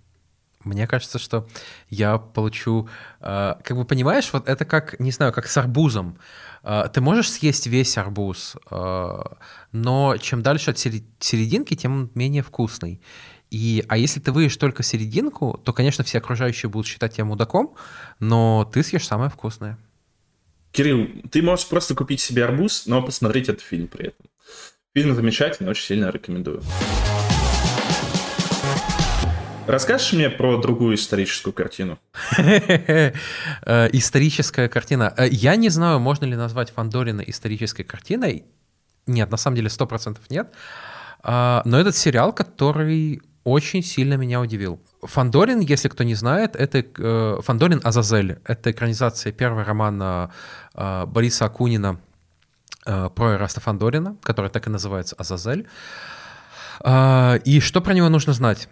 [0.63, 1.47] Мне кажется, что
[1.89, 2.89] я получу...
[3.21, 6.17] Э, как бы понимаешь, вот это как, не знаю, как с арбузом.
[6.63, 9.23] Э, ты можешь съесть весь арбуз, э,
[9.71, 12.99] но чем дальше от серединки, тем он менее вкусный.
[13.51, 17.75] И, а если ты выешь только серединку, то, конечно, все окружающие будут считать тебя мудаком,
[18.19, 19.77] но ты съешь самое вкусное.
[20.71, 24.25] Кирилл, ты можешь просто купить себе арбуз, но посмотреть этот фильм при этом.
[24.95, 26.63] Фильм замечательный, очень сильно рекомендую.
[29.67, 31.99] Расскажешь мне про другую историческую картину?
[32.37, 33.11] Э,
[33.91, 35.13] историческая картина.
[35.17, 38.45] Э, я не знаю, можно ли назвать Фандорина исторической картиной.
[39.05, 40.53] Нет, на самом деле 100% нет.
[41.23, 44.79] А, но этот сериал, который очень сильно меня удивил.
[45.01, 48.39] Фандорин, если кто не знает, это э, Фандорин Азазель.
[48.45, 50.31] Это экранизация первого романа
[50.73, 51.99] Бориса Акунина
[52.85, 55.67] про Эраста Фандорина, который так и называется Азазель.
[56.81, 58.69] А, и что про него нужно знать?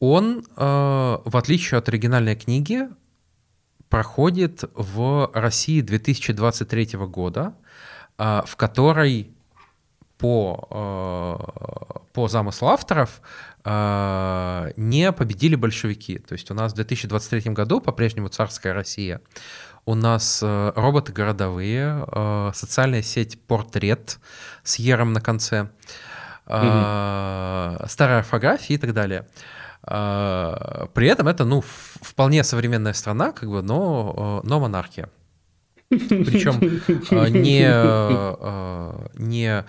[0.00, 2.88] Он, э, в отличие от оригинальной книги,
[3.88, 7.54] проходит в России 2023 года,
[8.18, 9.32] э, в которой
[10.18, 13.20] по, э, по замыслу авторов
[13.64, 16.18] не победили большевики.
[16.18, 19.20] То есть у нас в 2023 году по-прежнему царская Россия.
[19.88, 22.04] У нас роботы городовые,
[22.52, 24.18] социальная сеть «Портрет»
[24.62, 25.70] с Ером на конце,
[26.44, 27.88] mm-hmm.
[27.88, 29.26] старая орфография и так далее.
[29.80, 31.62] При этом это, ну,
[32.02, 35.08] вполне современная страна, как бы, но, но монархия.
[35.88, 36.60] Причем
[37.32, 37.66] не,
[39.18, 39.64] не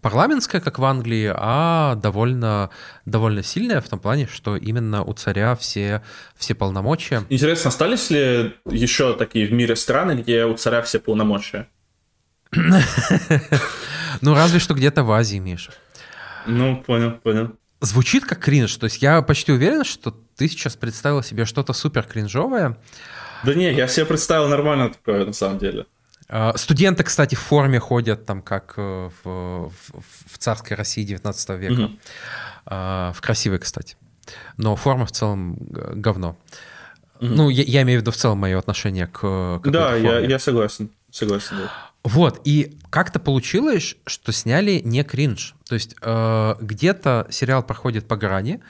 [0.00, 2.70] парламентская, как в Англии, а довольно,
[3.04, 6.02] довольно сильная в том плане, что именно у царя все,
[6.36, 7.24] все полномочия.
[7.28, 11.68] Интересно, остались ли еще такие в мире страны, где у царя все полномочия?
[14.20, 15.72] Ну, разве что где-то в Азии, Миша.
[16.46, 18.76] Ну, понял, понял звучит как кринж.
[18.76, 22.78] То есть я почти уверен, что ты сейчас представил себе что-то супер кринжовое.
[23.44, 25.86] Да не, я себе представил нормально такое на самом деле.
[26.36, 29.72] А, студенты, кстати, в форме ходят там, как э, в, в,
[30.32, 31.82] в царской России 19 века.
[31.82, 31.98] Угу.
[32.66, 33.96] В красивой, кстати.
[34.56, 36.36] Но форма в целом говно.
[37.20, 37.26] Угу.
[37.26, 39.60] Ну, я, я имею в виду в целом мое отношение к...
[39.64, 40.90] да, я, я согласен.
[41.12, 41.70] Согласен, да.
[42.02, 45.54] Вот, и как-то получилось, что сняли не кринж.
[45.68, 48.60] То есть э, где-то сериал проходит по грани,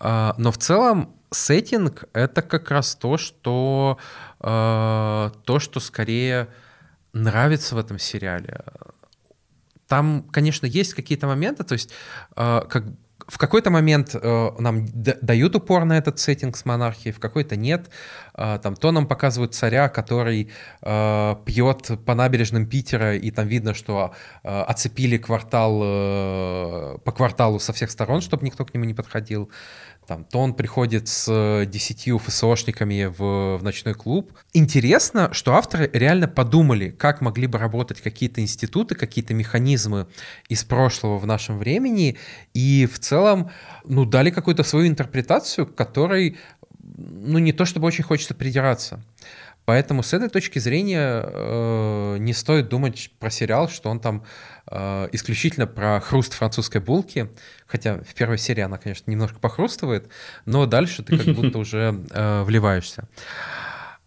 [0.00, 3.98] э, но в целом сеттинг— это как раз то, что,
[4.40, 6.48] э, то, что скорее
[7.22, 8.60] нравится в этом сериале.
[9.88, 11.92] Там, конечно, есть какие-то моменты, то есть
[12.36, 12.84] э, как
[13.28, 17.90] в какой-то момент э, нам дают упор на этот сеттинг с монархией, в какой-то нет.
[18.34, 20.50] Э, там то нам показывают царя, который
[20.82, 24.14] э, пьет по набережным Питера, и там видно, что
[24.44, 29.50] э, оцепили квартал э, по кварталу со всех сторон, чтобы никто к нему не подходил
[30.06, 34.32] там, то он приходит с э, десятью ФСОшниками в, в ночной клуб.
[34.52, 40.06] Интересно, что авторы реально подумали, как могли бы работать какие-то институты, какие-то механизмы
[40.48, 42.16] из прошлого в нашем времени,
[42.54, 43.50] и в целом,
[43.84, 46.36] ну, дали какую-то свою интерпретацию, которой,
[46.80, 49.02] ну, не то чтобы очень хочется придираться.
[49.66, 54.24] Поэтому с этой точки зрения э, не стоит думать про сериал, что он там
[54.68, 57.28] э, исключительно про хруст французской булки,
[57.66, 60.08] хотя в первой серии она, конечно, немножко похрустывает,
[60.44, 63.08] но дальше ты как будто уже э, вливаешься.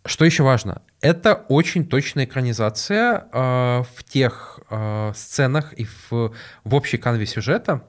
[0.06, 0.82] Что еще важно?
[1.02, 6.34] Это очень точная экранизация э, в тех э, сценах и в,
[6.64, 7.84] в общей канве сюжета,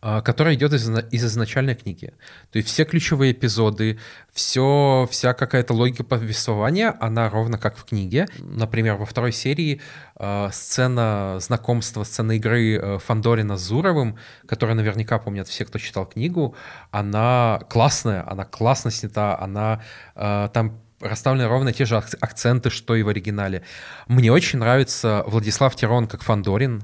[0.00, 2.12] которая идет из, из изначальной книги.
[2.52, 3.98] То есть все ключевые эпизоды,
[4.32, 8.28] все, вся какая-то логика повествования, она ровно как в книге.
[8.38, 9.80] Например, во второй серии
[10.16, 16.06] э, сцена знакомства, сцена игры э, Фандорина с Зуровым, которая наверняка помнят все, кто читал
[16.06, 16.54] книгу,
[16.90, 19.82] она классная, она классно снята, она
[20.14, 23.62] э, там расставлены ровно те же акценты, что и в оригинале.
[24.08, 26.82] Мне очень нравится Владислав Тирон как Фандорин.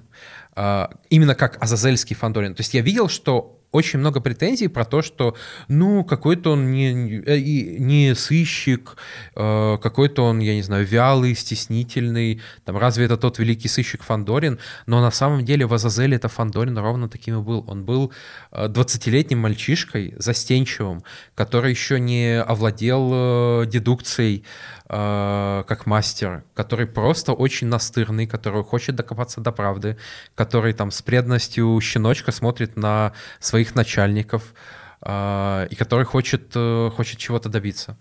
[0.56, 2.54] А, именно как Азазельский Фандорин.
[2.54, 5.34] То есть я видел, что очень много претензий про то, что,
[5.66, 8.96] ну, какой-то он не, не, э, сыщик,
[9.34, 14.60] э, какой-то он, я не знаю, вялый, стеснительный, там, разве это тот великий сыщик Фандорин?
[14.86, 17.64] Но на самом деле в Азазеле это Фандорин ровно таким и был.
[17.66, 18.12] Он был
[18.52, 21.02] 20-летним э, мальчишкой, застенчивым,
[21.34, 24.44] который еще не овладел дедукцией,
[24.94, 29.96] как мастер, который просто очень настырный, который хочет докопаться до правды,
[30.34, 34.54] который там с преданностью щеночка смотрит на своих начальников
[35.02, 37.96] э, и который хочет, э, хочет чего-то добиться.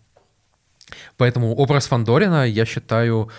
[1.18, 3.30] Поэтому образ Фандорина я считаю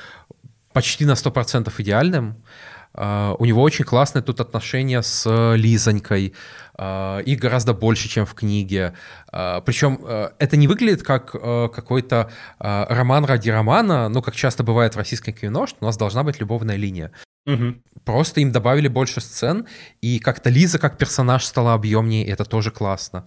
[0.73, 2.31] почти на 100% идеальным.
[2.31, 6.35] Uh, у него очень классные тут отношения с Лизонькой,
[6.77, 8.95] uh, их гораздо больше, чем в книге.
[9.33, 9.99] Uh, причем
[10.39, 15.67] это не выглядит как какой-то роман ради романа, ну, как часто бывает в российском кино,
[15.67, 17.11] что у нас должна быть любовная линия.
[17.47, 17.75] Угу.
[18.05, 19.67] Просто им добавили больше сцен,
[20.01, 23.27] и как-то Лиза как персонаж стала объемнее, и это тоже классно.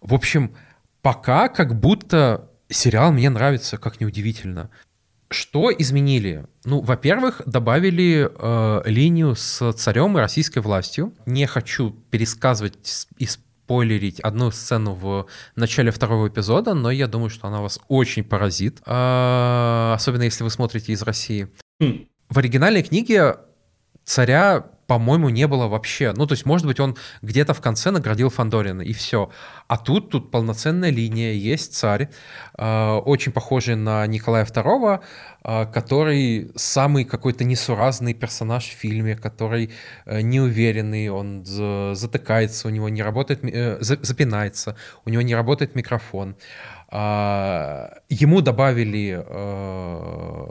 [0.00, 0.54] В общем,
[1.00, 4.70] пока как будто сериал мне нравится, как неудивительно.
[5.32, 6.46] Что изменили?
[6.64, 11.12] Ну, во-первых, добавили э, линию с царем и российской властью.
[11.26, 12.74] Не хочу пересказывать
[13.18, 15.26] и спойлерить одну сцену в
[15.56, 20.50] начале второго эпизода, но я думаю, что она вас очень поразит, э, особенно если вы
[20.50, 21.48] смотрите из России.
[21.80, 22.06] Mm.
[22.28, 23.36] В оригинальной книге
[24.04, 26.12] царя по-моему, не было вообще.
[26.14, 29.30] Ну, то есть, может быть, он где-то в конце наградил Фандорина, и все.
[29.68, 32.10] А тут, тут полноценная линия, есть царь,
[32.58, 35.00] э, очень похожий на Николая II,
[35.44, 39.70] э, который самый какой-то несуразный персонаж в фильме, который
[40.04, 41.42] э, неуверенный, он
[41.94, 44.76] затыкается, у него не работает, э, запинается,
[45.06, 46.34] у него не работает микрофон.
[46.34, 46.36] А,
[46.92, 50.46] ему добавили э,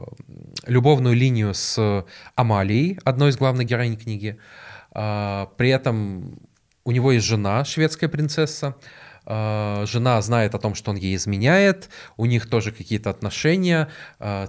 [0.66, 4.40] любовную линию с Амалией, одной из главных героинь книги.
[4.92, 6.40] А, при этом
[6.84, 8.76] у него есть жена, шведская принцесса.
[9.24, 13.90] А, жена знает о том, что он ей изменяет, у них тоже какие-то отношения,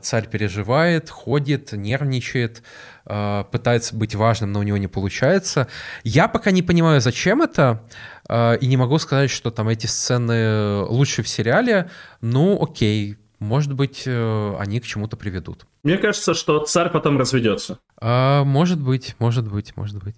[0.01, 2.62] царь переживает, ходит, нервничает,
[3.05, 5.68] пытается быть важным, но у него не получается.
[6.05, 7.82] Я пока не понимаю, зачем это, а,
[8.31, 11.91] и не могу сказать, что там эти сцены лучше в сериале.
[12.20, 15.66] Ну, окей, может быть, э, они к чему-то приведут.
[15.83, 17.81] Мне кажется, что царь потом разведется.
[18.01, 20.14] А, может быть, может быть, может быть.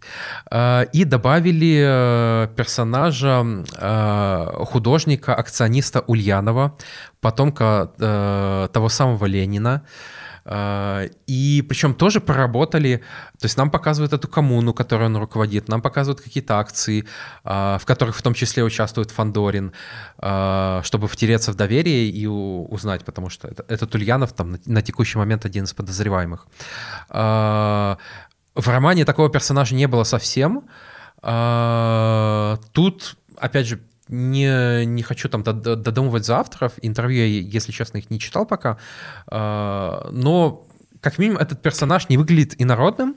[0.51, 3.45] А, и добавили э, персонажа
[3.79, 6.77] а, художника, акциониста Ульянова,
[7.23, 9.87] потомка а, того самого Ленина.
[10.47, 13.03] А, и причем тоже проработали,
[13.39, 17.07] то есть нам показывают эту коммуну, которую он руководит, нам показывают какие-то акции,
[17.45, 19.73] а, в которых в том числе участвует Фандорин,
[20.19, 25.47] а, чтобы втереться в доверие и узнать, потому что этот Ульянов там на текущий момент
[25.47, 26.47] один из подозреваемых.
[27.09, 27.99] В
[28.69, 30.69] романе такого персонажа не было совсем.
[32.73, 36.73] Тут, опять же, не, не хочу там додумывать за авторов.
[36.83, 38.79] Интервью я, если честно, их не читал пока.
[39.27, 40.67] А, но,
[41.01, 43.17] как минимум, этот персонаж не выглядит инородным.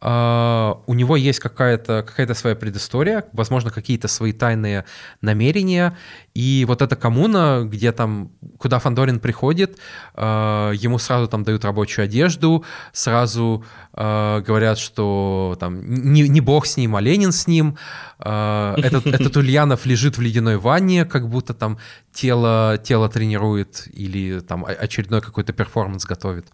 [0.00, 4.84] Uh, у него есть какая-то какая своя предыстория, возможно, какие-то свои тайные
[5.22, 5.96] намерения,
[6.34, 9.78] и вот эта коммуна, где там, куда Фандорин приходит,
[10.14, 15.80] uh, ему сразу там дают рабочую одежду, сразу uh, говорят, что там
[16.12, 17.76] не, не бог с ним, а Ленин с ним,
[18.18, 21.78] этот, этот Ульянов лежит в ледяной ванне, как будто там
[22.12, 26.46] тело, тело тренирует или там очередной какой-то перформанс готовит.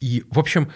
[0.00, 0.70] И, в общем,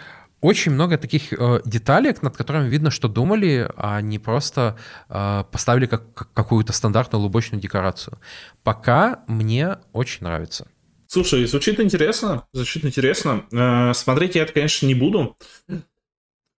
[0.44, 4.76] очень много таких э, деталек, над которыми видно, что думали, а не просто
[5.08, 8.18] э, поставили как, как какую-то стандартную лубочную декорацию.
[8.62, 10.68] Пока мне очень нравится.
[11.06, 13.46] Слушай, звучит интересно, звучит интересно.
[13.52, 15.34] Э, смотреть я это, конечно, не буду.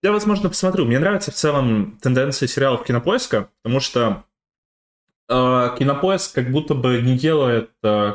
[0.03, 0.85] Я, возможно, посмотрю.
[0.85, 4.25] Мне нравится в целом тенденция сериалов Кинопоиска, потому что
[5.29, 8.15] э, Кинопоиск как будто бы не делает э,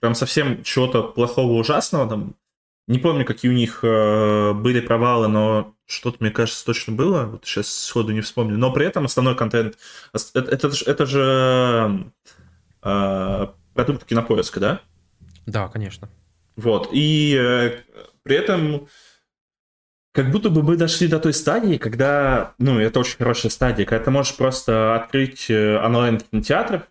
[0.00, 2.06] прям совсем чего-то плохого, ужасного.
[2.10, 2.34] Там
[2.88, 7.24] не помню, какие у них э, были провалы, но что-то, мне кажется, точно было.
[7.24, 8.56] Вот сейчас сходу не вспомню.
[8.56, 9.76] Но при этом основной контент...
[10.12, 12.10] Это, это, это же
[12.82, 14.80] э, продукт кинопоиска, да?
[15.46, 16.08] Да, конечно.
[16.56, 16.88] Вот.
[16.92, 17.82] И э,
[18.22, 18.88] при этом
[20.12, 24.06] как будто бы мы дошли до той стадии, когда, ну, это очень хорошая стадия, когда
[24.06, 26.88] ты можешь просто открыть э, онлайн-кинотеатр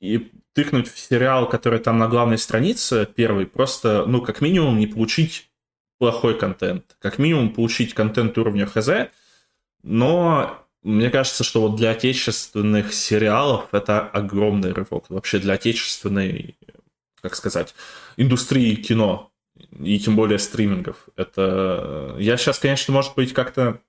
[0.00, 4.86] и тыкнуть в сериал, который там на главной странице первый, просто, ну, как минимум не
[4.86, 5.50] получить
[5.98, 9.10] плохой контент, как минимум получить контент уровня ХЗ,
[9.82, 15.06] но мне кажется, что вот для отечественных сериалов это огромный рывок.
[15.08, 16.56] Вообще для отечественной,
[17.20, 17.74] как сказать,
[18.16, 19.32] индустрии кино
[19.80, 21.08] и тем более стримингов.
[21.16, 23.80] Это я сейчас, конечно, может быть, как-то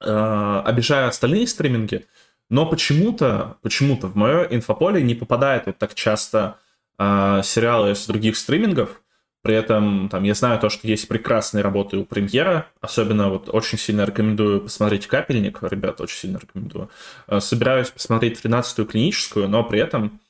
[0.00, 2.06] э, обижаю остальные стриминги,
[2.48, 6.58] но почему-то, почему-то в мое инфополе не попадает вот так часто
[6.98, 9.02] э, сериалы с других стримингов.
[9.42, 13.78] При этом там я знаю то, что есть прекрасные работы у премьера, особенно вот очень
[13.78, 16.90] сильно рекомендую посмотреть «Капельник», ребят, очень сильно рекомендую.
[17.26, 20.20] Э, собираюсь посмотреть 13-ю клиническую, но при этом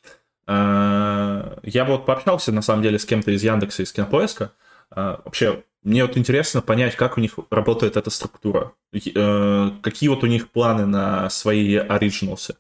[0.47, 4.53] э, я вот пообщался на самом деле с кем-то из Яндекса, из Кинопоиска,
[4.91, 10.25] а, вообще, мне вот интересно понять, как у них работает эта структура, э, какие вот
[10.25, 12.57] у них планы на свои оригиналсы.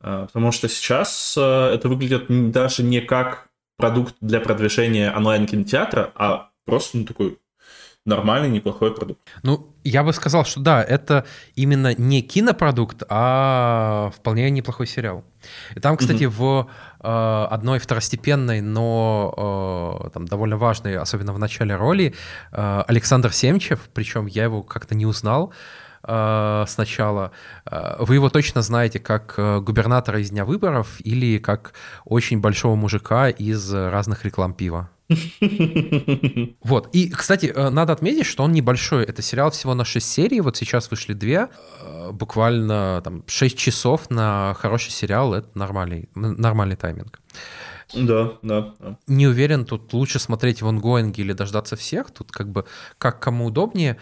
[0.00, 3.48] А, потому что сейчас э, это выглядит даже не как
[3.78, 7.38] продукт для продвижения онлайн-кинотеатра, а просто ну, такой
[8.04, 9.20] нормальный, неплохой продукт.
[9.42, 15.24] Ну, я бы сказал, что да, это именно не кинопродукт, а вполне неплохой сериал.
[15.74, 16.28] И там, кстати, mm-hmm.
[16.28, 22.14] в э, одной второстепенной, но э, там довольно важной, особенно в начале роли,
[22.52, 25.52] э, Александр Семчев, причем я его как-то не узнал
[26.02, 27.30] э, сначала.
[27.66, 31.74] Э, вы его точно знаете как э, губернатора из Дня выборов или как
[32.04, 34.88] очень большого мужика из разных реклам пива.
[36.62, 36.88] Вот.
[36.92, 39.04] И, кстати, э, надо отметить, что он небольшой.
[39.04, 40.40] Это сериал всего на 6 серий.
[40.40, 41.48] Вот сейчас вышли две.
[41.82, 45.34] Э, буквально там 6 часов на хороший сериал.
[45.34, 47.20] Это нормальный, нормальный тайминг.
[47.94, 48.96] Да, да, да.
[49.06, 52.10] Не уверен, тут лучше смотреть в онгоинге или дождаться всех.
[52.10, 52.64] Тут как бы
[52.98, 53.98] как кому удобнее.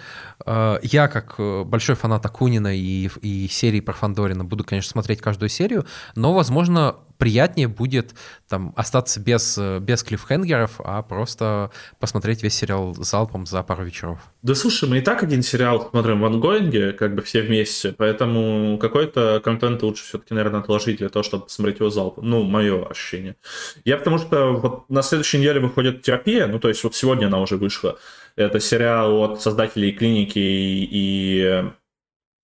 [0.46, 1.36] Э, я, как
[1.66, 5.84] большой фанат Акунина и, и серии про Фандорина, буду, конечно, смотреть каждую серию,
[6.14, 8.16] но, возможно, приятнее будет
[8.48, 11.70] там остаться без, без клиффхенгеров, а просто
[12.00, 14.18] посмотреть весь сериал залпом за пару вечеров.
[14.42, 18.76] Да слушай, мы и так один сериал смотрим в ангоинге, как бы все вместе, поэтому
[18.76, 22.28] какой-то контент лучше все-таки, наверное, отложить для того, чтобы посмотреть его залпом.
[22.28, 23.36] Ну, мое ощущение.
[23.84, 27.38] Я потому что вот на следующей неделе выходит терапия, ну, то есть вот сегодня она
[27.38, 28.00] уже вышла.
[28.34, 31.62] Это сериал от создателей клиники и,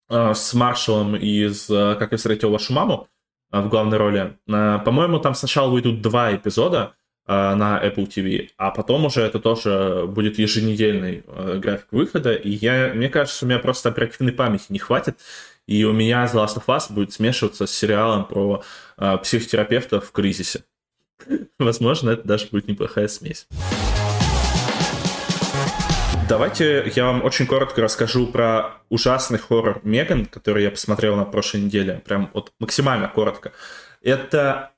[0.09, 3.09] э, с Маршалом из э, «Как я встретил вашу маму».
[3.51, 4.39] Э, в главной роли.
[4.47, 6.95] Э, по-моему, там сначала выйдут два эпизода
[7.27, 11.25] э, на Apple TV, а потом уже это тоже будет еженедельный
[11.59, 15.19] график выхода, и я, мне кажется, у меня просто оперативной памяти не хватит,
[15.67, 18.63] и у меня The Last of Us будет смешиваться с сериалом про
[18.97, 20.65] психотерапевта в кризисе.
[21.59, 23.47] Возможно, это даже будет неплохая смесь.
[26.29, 31.63] Давайте я вам очень коротко расскажу про ужасный хоррор Меган, который я посмотрел на прошлой
[31.63, 32.03] неделе.
[32.05, 33.53] Прям вот максимально коротко.
[34.03, 34.73] Это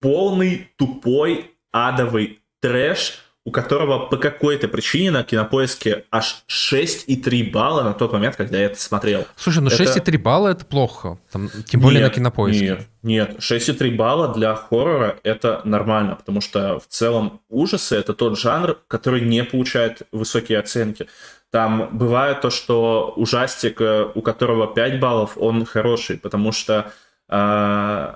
[0.00, 7.94] полный тупой адовый трэш, у которого по какой-то причине на кинопоиске аж 6,3 балла на
[7.94, 9.24] тот момент, когда я это смотрел.
[9.36, 9.84] Слушай, ну это...
[9.84, 11.18] 6,3 балла это плохо.
[11.30, 12.64] Там, тем более нет, на кинопоиске.
[12.64, 18.36] Нет, нет, 6,3 балла для хоррора это нормально, потому что в целом ужасы это тот
[18.36, 21.06] жанр, который не получает высокие оценки.
[21.52, 26.90] Там бывает то, что ужастик, э, у которого 5 баллов, он хороший, потому что
[27.28, 28.14] э,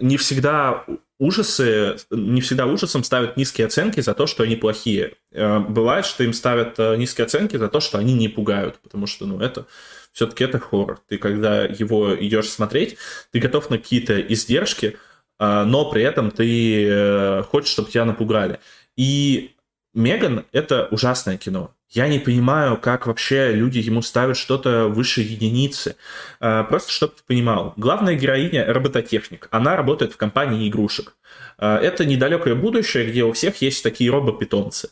[0.00, 0.86] не всегда
[1.20, 5.12] ужасы, не всегда ужасам ставят низкие оценки за то, что они плохие.
[5.30, 9.06] Э, бывает, что им ставят э, низкие оценки за то, что они не пугают, потому
[9.06, 9.66] что, ну, это
[10.12, 11.00] все-таки это хоррор.
[11.08, 12.96] Ты, когда его идешь смотреть,
[13.32, 14.96] ты готов на какие-то издержки,
[15.38, 18.58] э, но при этом ты хочешь, чтобы тебя напугали.
[18.96, 19.54] И
[19.94, 21.72] Меган— это ужасное кино.
[21.88, 25.96] Я не понимаю, как вообще люди ему ставят что-то выше единицы.
[26.38, 27.74] А, просто чтобы ты понимал.
[27.76, 29.48] Главная героиня— робототехник.
[29.50, 31.16] Она работает в компании игрушек.
[31.58, 34.90] А, это недалекое будущее, где у всех есть такие робопитомцы.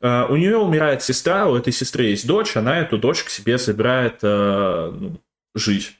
[0.00, 3.58] А, у нее умирает сестра, у этой сестры есть дочь, она эту дочь к себе
[3.58, 5.20] забирает ну,
[5.54, 5.92] жить.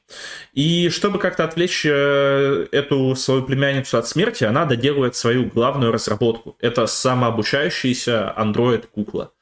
[0.53, 6.57] И чтобы как-то отвлечь э, эту свою племянницу от смерти, она доделывает свою главную разработку.
[6.61, 9.32] Это самообучающаяся андроид-кукла.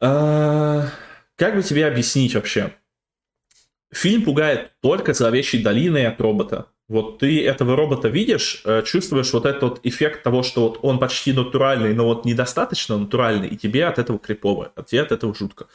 [0.00, 0.88] А,
[1.36, 2.74] как бы тебе объяснить вообще?
[3.92, 6.66] Фильм пугает только зловещей долиной от робота.
[6.88, 11.00] Вот ты этого робота видишь, э, чувствуешь вот этот вот эффект того, что вот он
[11.00, 15.34] почти натуральный, но вот недостаточно натуральный, и тебе от этого крипово, а тебе от этого
[15.34, 15.66] жутко.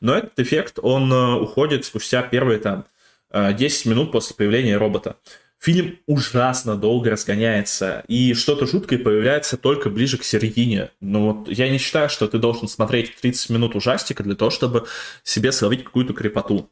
[0.00, 2.84] Но этот эффект, он э, уходит спустя первые там
[3.32, 5.16] 10 э, минут после появления робота.
[5.58, 10.90] фильм ужасно долго разгоняется, и что-то жуткое появляется только ближе к середине.
[11.00, 14.86] Но вот я не считаю, что ты должен смотреть 30 минут ужастика для того, чтобы
[15.24, 16.70] себе словить какую-то крепоту.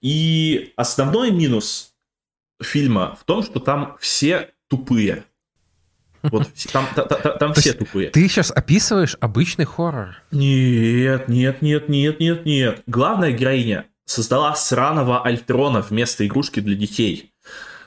[0.00, 1.91] И основной минус
[2.62, 5.24] фильма в том, что там все тупые.
[6.22, 8.10] Вот там, там, там, там все тупые.
[8.10, 10.22] Ты сейчас описываешь обычный хоррор.
[10.30, 12.82] Нет, нет, нет, нет, нет, нет.
[12.86, 17.32] Главная героиня создала сраного Альтрона вместо игрушки для детей.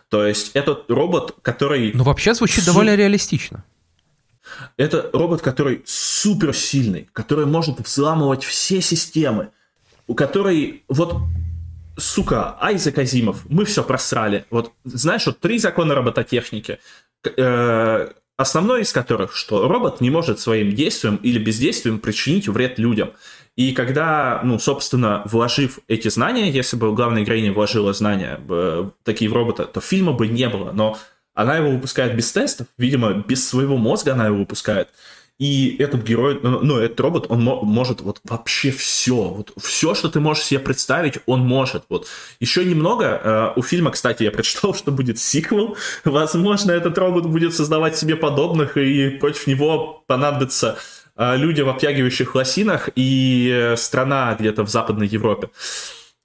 [0.09, 1.91] То есть этот робот, который...
[1.93, 2.71] Ну, вообще звучит су...
[2.71, 3.63] довольно реалистично.
[4.77, 9.49] Это робот, который супер сильный, который может взламывать все системы,
[10.07, 11.17] у которой вот
[11.97, 14.45] сука, Айзек Азимов, мы все просрали.
[14.49, 16.79] Вот, знаешь, вот три закона робототехники,
[17.23, 23.11] э, основной из которых, что робот не может своим действием или бездействием причинить вред людям.
[23.55, 29.29] И когда, ну, собственно, вложив эти знания, если бы главная героиня вложила знания в, такие
[29.29, 30.73] в робота, то фильма бы не было.
[30.73, 30.97] Но
[31.33, 34.89] она его выпускает без тестов, видимо, без своего мозга она его выпускает.
[35.37, 39.15] И этот герой, ну, ну этот робот, он может вот вообще все.
[39.15, 41.83] Вот все, что ты можешь себе представить, он может.
[41.89, 42.07] Вот.
[42.39, 43.53] Еще немного.
[43.55, 45.75] Э, у фильма, кстати, я прочитал, что будет сиквел.
[46.05, 50.77] Возможно, этот робот будет создавать себе подобных, и против него понадобится
[51.17, 55.49] э, люди в обтягивающих лосинах и э, страна где-то в Западной Европе.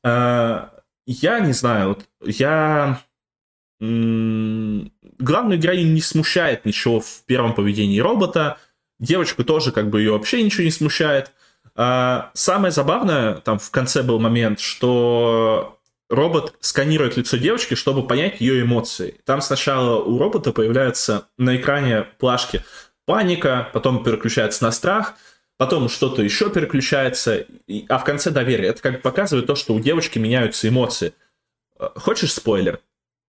[0.02, 3.00] Я не знаю, вот я...
[3.80, 8.58] Главную героиню не смущает ничего в первом поведении робота,
[9.00, 11.32] Девочку тоже как бы ее вообще ничего не смущает.
[11.74, 15.78] А самое забавное, там в конце был момент, что
[16.10, 19.18] робот сканирует лицо девочки, чтобы понять ее эмоции.
[19.24, 22.62] Там сначала у робота появляется на экране плашки
[23.06, 25.14] паника, потом переключается на страх,
[25.56, 27.46] потом что-то еще переключается,
[27.88, 28.68] а в конце доверие.
[28.68, 31.14] Это как бы показывает то, что у девочки меняются эмоции.
[31.96, 32.80] Хочешь спойлер?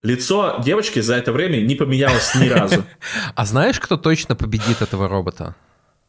[0.03, 2.83] Лицо девочки за это время не поменялось ни разу.
[3.35, 5.55] А знаешь, кто точно победит этого робота?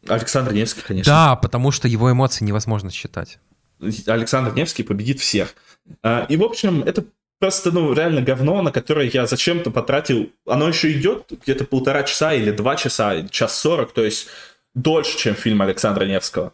[0.08, 1.12] Александр Невский, конечно.
[1.12, 3.38] Да, потому что его эмоции невозможно считать.
[4.06, 5.54] Александр Невский победит всех.
[6.02, 7.04] А, и, в общем, это
[7.38, 10.30] просто, ну, реально говно, на которое я зачем-то потратил.
[10.46, 14.28] Оно еще идет где-то полтора часа или два часа, час сорок, то есть
[14.74, 16.52] дольше, чем фильм Александра Невского.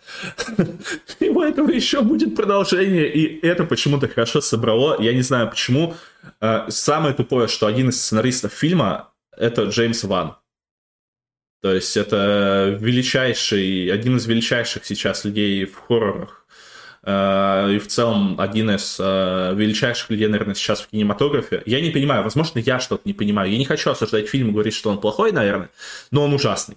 [1.21, 5.01] И у этого еще будет продолжение, и это почему-то хорошо собрало.
[5.01, 5.95] Я не знаю почему.
[6.41, 10.37] А, самое тупое, что один из сценаристов фильма— это Джеймс Ван.
[11.61, 16.47] То есть это величайший, один из величайших сейчас людей в хоррорах.
[17.03, 21.63] А, и в целом один из а, величайших людей, наверное, сейчас в кинематографе.
[21.67, 23.51] Я не понимаю, возможно, я что-то не понимаю.
[23.51, 25.71] Я не хочу осуждать фильм и говорить, что он плохой, наверное,
[26.11, 26.77] но он ужасный.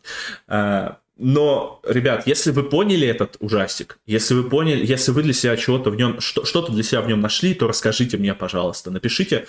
[1.23, 5.91] Но, ребят, если вы поняли этот ужастик, если вы поняли, если вы для себя чего-то
[5.91, 8.89] в нем, что, что-то для себя в нем нашли, то расскажите мне, пожалуйста.
[8.89, 9.45] Напишите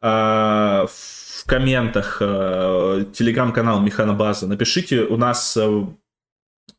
[0.00, 5.84] э, в комментах э, телеграм-канал Механобаза, напишите у нас э,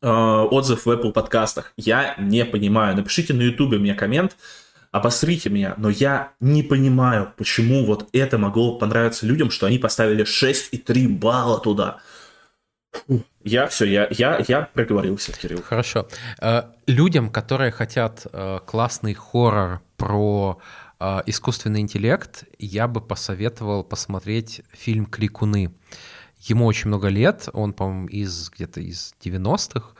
[0.02, 1.72] отзыв в Apple подкастах.
[1.78, 2.94] Я не понимаю.
[2.96, 4.36] Напишите на YouTube мне коммент,
[4.92, 10.22] обосрите меня, но я не понимаю, почему вот это могло понравиться людям, что они поставили
[10.22, 12.02] 6,3 балла туда.
[13.42, 15.62] Я все, я, я, я проговорился, Кирилл.
[15.62, 16.08] Хорошо.
[16.40, 20.58] Э, людям, которые хотят э, классный хоррор про
[20.98, 25.74] э, искусственный интеллект, я бы посоветовал посмотреть фильм «Крикуны».
[26.40, 29.94] Ему очень много лет, он, по-моему, из где-то из 90-х,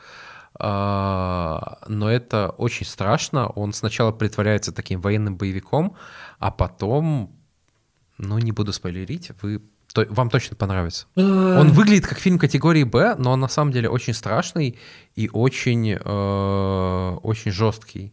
[0.57, 3.47] но это очень страшно.
[3.47, 5.97] Он сначала притворяется таким военным боевиком,
[6.37, 7.35] а потом,
[8.19, 9.63] ну, не буду спойлерить, вы
[9.95, 11.07] то, вам точно понравится.
[11.15, 14.77] Он выглядит как фильм категории Б, но он на самом деле очень страшный
[15.15, 18.09] и очень, э, очень жесткий.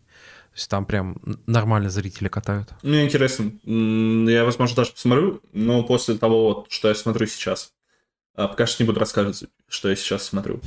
[0.52, 1.16] То есть там прям
[1.46, 2.70] нормально зрители катают.
[2.82, 3.50] Мне интересно.
[3.64, 7.72] Я, возможно, даже посмотрю, но после того, вот, что я смотрю сейчас.
[8.36, 10.60] А пока что не буду рассказывать, что я сейчас смотрю.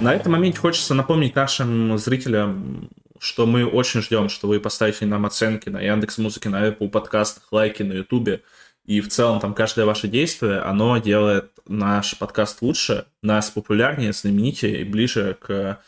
[0.00, 2.88] На этом моменте хочется напомнить нашим зрителям,
[3.20, 7.44] что мы очень ждем, что вы поставите нам оценки на Яндекс Музыке, на Apple подкастах,
[7.50, 8.42] лайки на Ютубе.
[8.84, 14.80] И в целом там каждое ваше действие, оно делает наш подкаст лучше, нас популярнее, знаменитее
[14.80, 15.80] и ближе к,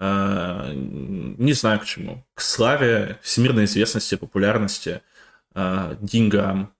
[0.00, 5.02] э, не знаю к чему, к славе, всемирной известности, популярности,
[5.54, 6.72] э, деньгам,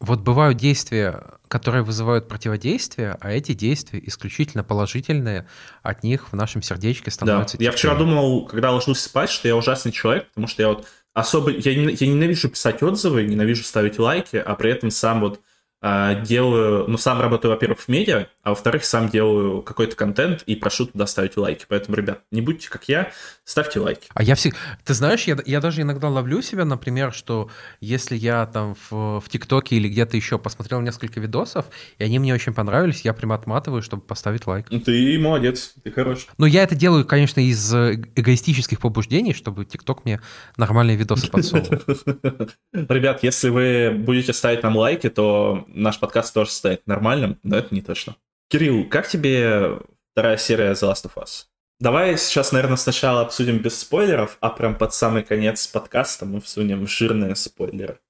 [0.00, 5.46] вот бывают действия, которые вызывают противодействие, а эти действия исключительно положительные,
[5.82, 7.58] от них в нашем сердечке становятся...
[7.58, 7.64] Да.
[7.64, 11.50] Я вчера думал, когда ложился спать, что я ужасный человек, потому что я вот особо...
[11.50, 15.40] Я, я ненавижу писать отзывы, ненавижу ставить лайки, а при этом сам вот
[15.80, 20.86] делаю, ну, сам работаю, во-первых, в медиа, а во-вторых, сам делаю какой-то контент и прошу
[20.86, 21.66] туда ставить лайки.
[21.68, 23.12] Поэтому, ребят, не будьте как я,
[23.44, 24.08] ставьте лайки.
[24.12, 24.58] А я всегда...
[24.84, 27.48] Ты знаешь, я, я даже иногда ловлю себя, например, что
[27.80, 31.66] если я там в, в ТикТоке или где-то еще посмотрел несколько видосов,
[31.98, 34.68] и они мне очень понравились, я прям отматываю, чтобы поставить лайк.
[34.84, 36.26] Ты молодец, ты хорош.
[36.38, 40.20] Но я это делаю, конечно, из э, эгоистических побуждений, чтобы ТикТок мне
[40.56, 41.78] нормальные видосы подсовывал.
[42.72, 47.74] Ребят, если вы будете ставить нам лайки, то наш подкаст тоже станет нормальным, но это
[47.74, 48.16] не точно.
[48.48, 49.78] Кирилл, как тебе
[50.12, 51.44] вторая серия The Last of Us?
[51.80, 56.88] Давай сейчас, наверное, сначала обсудим без спойлеров, а прям под самый конец подкаста мы всунем
[56.88, 58.00] жирные спойлеры.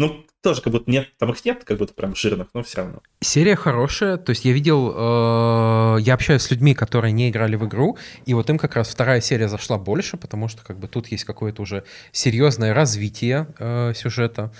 [0.00, 3.02] Ну, тоже как будто нет, там их нет, как будто прям жирных, но все равно.
[3.20, 7.66] Серия хорошая, то есть я видел, э, я общаюсь с людьми, которые не играли в
[7.66, 11.08] игру, и вот им как раз вторая серия зашла больше, потому что как бы тут
[11.08, 14.54] есть какое-то уже серьезное развитие э, сюжета,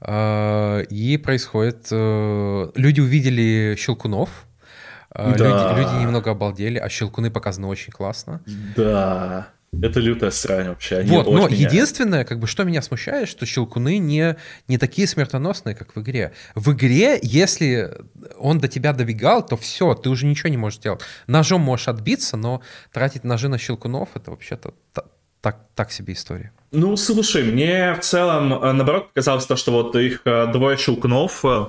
[0.00, 4.46] э, и происходит, э, люди увидели Щелкунов,
[5.10, 5.44] э, да.
[5.44, 8.42] люди, люди немного обалдели, а Щелкуны показаны очень классно.
[8.76, 9.48] Да.
[9.82, 10.98] Это лютая срань вообще.
[10.98, 11.68] Они вот, но меня...
[11.68, 14.36] единственное, как бы, что меня смущает, что щелкуны не,
[14.68, 16.32] не такие смертоносные, как в игре.
[16.54, 17.92] В игре, если
[18.38, 21.00] он до тебя добегал, то все, ты уже ничего не можешь делать.
[21.26, 22.62] Ножом можешь отбиться, но
[22.92, 24.74] тратить ножи на щелкунов, это вообще-то
[25.44, 26.52] так, так себе история.
[26.72, 31.44] Ну, слушай, мне в целом, э, наоборот, показалось то, что вот их э, двое щелкунов,
[31.44, 31.66] э,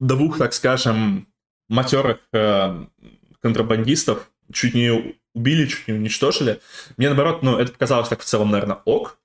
[0.00, 1.26] двух, так скажем,
[1.68, 2.18] матерых
[3.40, 6.60] контрабандистов, чуть не убили, чуть не уничтожили.
[6.96, 9.18] Мне, наоборот, ну, это показалось так в целом, наверное, ок.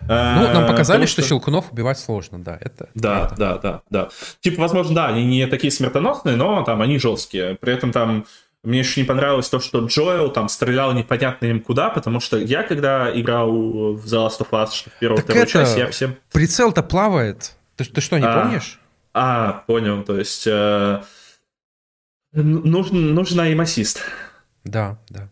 [0.00, 1.20] Ну, нам показали, что...
[1.20, 2.88] что Щелкунов убивать сложно, да, это...
[2.94, 3.36] Да, это.
[3.36, 4.08] да, да, да.
[4.40, 7.54] Типа, возможно, да, они не такие смертоносные, но там они жесткие.
[7.54, 8.26] При этом там
[8.64, 12.62] мне еще не понравилось то, что Джоэл там стрелял непонятно им куда, потому что я,
[12.62, 16.16] когда играл в The Last of Us в первую вторую часть, я всем...
[16.32, 17.52] Прицел-то плавает.
[17.76, 18.80] Ты, ты что, не а, помнишь?
[19.14, 20.46] А, понял, то есть...
[20.46, 21.02] Э,
[22.32, 24.02] нужен, нужен аим-ассист.
[24.64, 25.28] Да, да.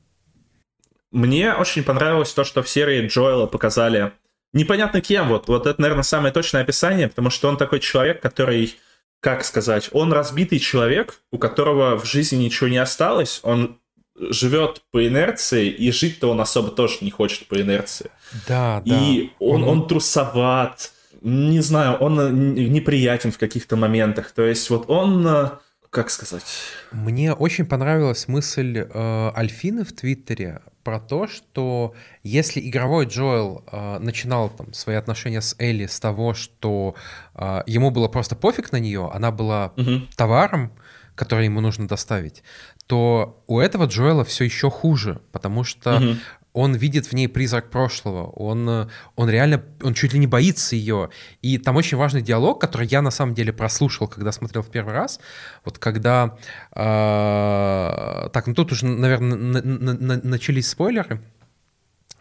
[1.10, 4.12] Мне очень понравилось то, что в серии Джоэла показали
[4.52, 5.28] непонятно кем.
[5.28, 8.76] Вот, вот это, наверное, самое точное описание, потому что он такой человек, который,
[9.20, 13.78] как сказать, он разбитый человек, у которого в жизни ничего не осталось, он
[14.16, 18.10] живет по инерции, и жить-то он особо тоже не хочет по инерции.
[18.46, 18.94] Да, да.
[18.94, 20.92] И он, он трусоват,
[21.22, 24.32] не знаю, он неприятен в каких-то моментах.
[24.32, 25.50] То есть вот он э,
[25.90, 26.44] как сказать?
[26.92, 33.98] Мне очень понравилась мысль э, Альфины в Твиттере про то, что если игровой Джоэл э,
[34.00, 36.96] начинал там, свои отношения с Элли с того, что
[37.36, 40.00] э, ему было просто пофиг на нее, она была угу.
[40.16, 40.72] товаром,
[41.14, 42.42] который ему нужно доставить,
[42.88, 46.16] то у этого Джоэла все еще хуже, потому что угу
[46.52, 51.10] он видит в ней призрак прошлого, он, он реально, он чуть ли не боится ее.
[51.42, 54.94] И там очень важный диалог, который я на самом деле прослушал, когда смотрел в первый
[54.94, 55.20] раз.
[55.64, 56.36] Вот когда...
[56.74, 61.20] Э, так, ну тут уже, наверное, на, на, на, начались спойлеры.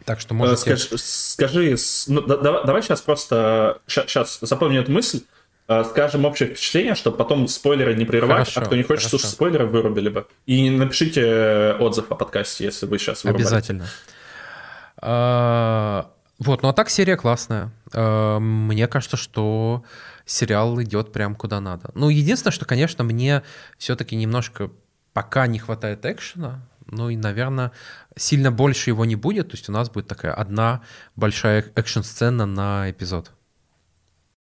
[0.04, 0.76] Так что можете...
[0.76, 1.76] Скажи, скажи
[2.06, 3.80] ну, давай, давай сейчас просто...
[3.86, 5.22] Сейчас запомни эту мысль
[5.66, 9.02] э, скажем общее впечатление, чтобы потом спойлеры не прерывать, а хорошо, а кто не хочет
[9.02, 9.18] хорошо.
[9.18, 10.26] слушать спойлеры, вырубили бы.
[10.46, 13.42] И напишите отзыв о подкасте, если вы сейчас вырубали.
[13.42, 13.86] Обязательно.
[15.00, 17.72] А, вот, ну а так серия классная.
[17.92, 19.84] А, мне кажется, что
[20.24, 21.90] сериал идет прям куда надо.
[21.94, 23.42] Ну, единственное, что, конечно, мне
[23.78, 24.70] все-таки немножко
[25.12, 27.72] пока не хватает экшена, ну и, наверное,
[28.16, 29.50] сильно больше его не будет.
[29.50, 30.82] То есть у нас будет такая одна
[31.16, 33.32] большая экшн-сцена на эпизод.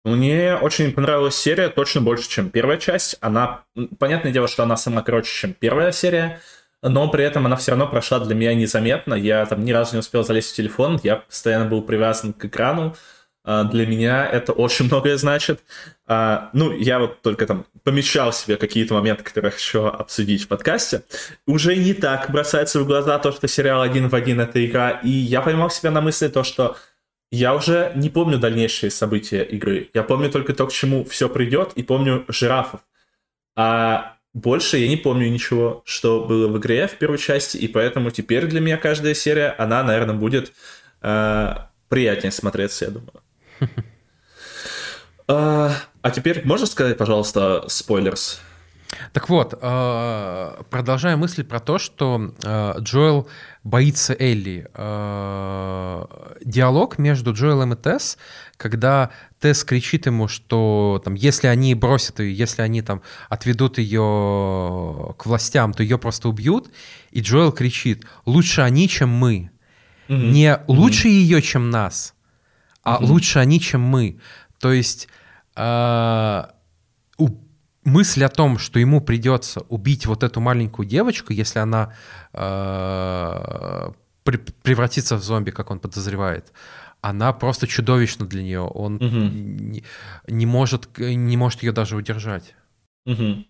[0.04, 3.16] Мне очень понравилась серия, точно больше, чем первая часть.
[3.22, 3.64] Она,
[4.00, 6.42] понятное дело, что она сама короче, чем первая серия,
[6.84, 9.14] но при этом она все равно прошла для меня незаметно.
[9.14, 12.96] Я там ни разу не успел залезть в телефон, я постоянно был привязан к экрану.
[13.46, 15.62] А, для меня это очень многое значит.
[16.06, 21.04] А, ну, я вот только там помечал себе какие-то моменты, которые хочу обсудить в подкасте.
[21.48, 24.92] Уже не так бросается в глаза то, что сериал один в один— это игра.
[24.92, 26.78] И я поймал себя на мысли то, что
[27.32, 29.90] я уже не помню дальнейшие события игры.
[29.94, 32.82] Я помню только то, к чему все придет, и помню жирафов.
[33.56, 38.10] А больше я не помню ничего, что было в игре в первой части, и поэтому
[38.10, 40.54] теперь для меня каждая серия, она, наверное, будет
[41.02, 41.56] э,
[41.90, 43.22] приятнее смотреться, я думаю.
[45.26, 45.72] А,
[46.02, 48.42] а теперь можешь сказать, пожалуйста, спойлерс?
[49.12, 53.28] Так вот, э, продолжая мысль про то, что э, Джоэл
[53.64, 54.68] боится Элли.
[54.74, 56.06] Э,
[56.44, 58.18] диалог между Джоэлом и Тесс,
[58.58, 65.16] когда Тесс кричит ему, что там, если они бросят ее, если они там отведут ее
[65.18, 66.70] к властям, то ее просто убьют.
[67.12, 69.52] И Джоэл кричит, лучше они, чем мы.
[70.08, 70.32] Mm-hmm.
[70.32, 71.12] Не лучше mm-hmm.
[71.12, 72.14] ее, чем нас,
[72.84, 73.06] а mm-hmm.
[73.06, 74.20] лучше они, чем мы.
[74.60, 75.08] То есть
[77.86, 81.94] мысль о том, что ему придется убить вот эту маленькую девочку, если она
[82.34, 83.92] э,
[84.24, 86.52] превратится в зомби, как он подозревает,
[87.02, 88.62] она просто чудовищна для нее.
[88.62, 89.06] Он угу.
[89.06, 89.84] не,
[90.28, 92.56] не может не может ее даже удержать.
[93.06, 93.46] Угу.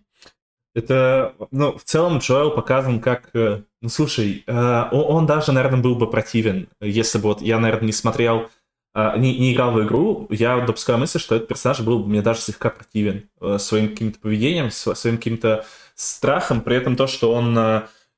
[0.76, 5.81] Это, ну, в целом Джоэл показан как, э, ну, слушай, э, он, он даже, наверное,
[5.81, 8.49] был бы противен, если бы вот я, наверное, не смотрел,
[8.95, 12.41] не, не играл в игру, я допускаю мысль, что этот персонаж был бы мне даже
[12.41, 15.65] слегка противен своим каким-то поведением, своим каким-то
[15.95, 17.56] страхом, при этом то, что он...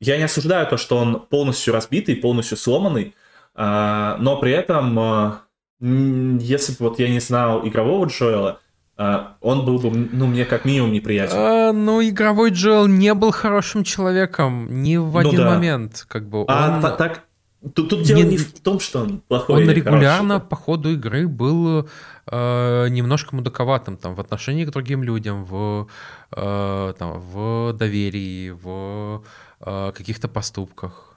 [0.02, 3.15] Я не осуждаю то, что он полностью разбитый, полностью сломанный,
[3.56, 5.39] но при этом,
[5.80, 8.60] если бы вот я не знал игрового Джоэла,
[8.97, 11.35] а, он был бы, ну, мне как минимум неприятен.
[11.38, 15.49] А, ну, игровой Джоэл не был хорошим человеком ни в ну, один да.
[15.49, 16.45] момент, как бы.
[16.47, 16.81] А он...
[16.81, 17.26] так,
[17.73, 18.31] тут, тут дело не...
[18.31, 19.63] не в том, что он плохой.
[19.63, 20.49] Он регулярно хороший.
[20.49, 21.87] по ходу игры был
[22.27, 25.87] э, немножко мудаковатым там в отношении к другим людям, в
[26.31, 29.23] э, там в доверии, в
[29.61, 31.15] э, каких-то поступках.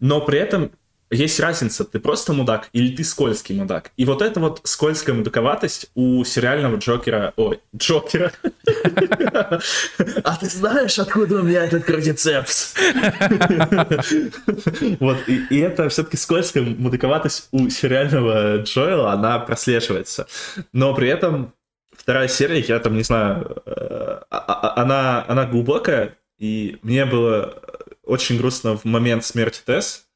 [0.00, 0.70] Но при этом
[1.12, 3.92] есть разница, ты просто мудак или ты скользкий мудак.
[3.96, 7.32] И вот эта вот скользкая мудаковатость у сериального Джокера...
[7.36, 8.32] Ой, Джокера.
[10.24, 12.74] А ты знаешь, откуда у меня этот кардицепс?
[15.00, 20.26] Вот, и это все-таки скользкая мудаковатость у сериального Джоэла, она прослеживается.
[20.72, 21.52] Но при этом
[21.96, 27.62] вторая серия, я там не знаю, э, а, а, она, она глубокая, и мне было
[28.02, 30.06] очень грустно в момент смерти Тесс,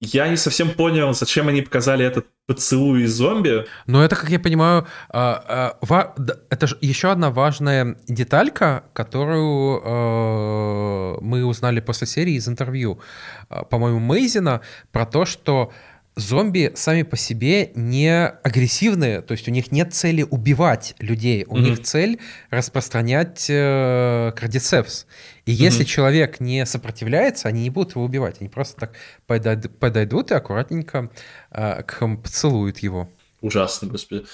[0.00, 3.66] я не совсем понял, зачем они показали этот поцелуй из зомби.
[3.86, 6.14] Но это, как я понимаю, а, а,
[6.50, 13.00] это же еще одна важная деталька, которую э, мы узнали после серии из интервью,
[13.48, 14.60] э, по-моему, Мейзина,
[14.92, 15.72] про то, что
[16.16, 21.56] зомби сами по себе не агрессивные, то есть у них нет цели убивать людей, у
[21.56, 21.60] mm-hmm.
[21.60, 22.20] них цель
[22.50, 25.06] распространять э, кардицепс.
[25.46, 25.54] И mm-hmm.
[25.54, 28.92] если человек не сопротивляется, они не будут его убивать, они просто так
[29.26, 31.10] подойдут, подойдут и аккуратненько
[31.50, 33.08] э, поцелуют его.
[33.40, 34.24] Ужасно, господи.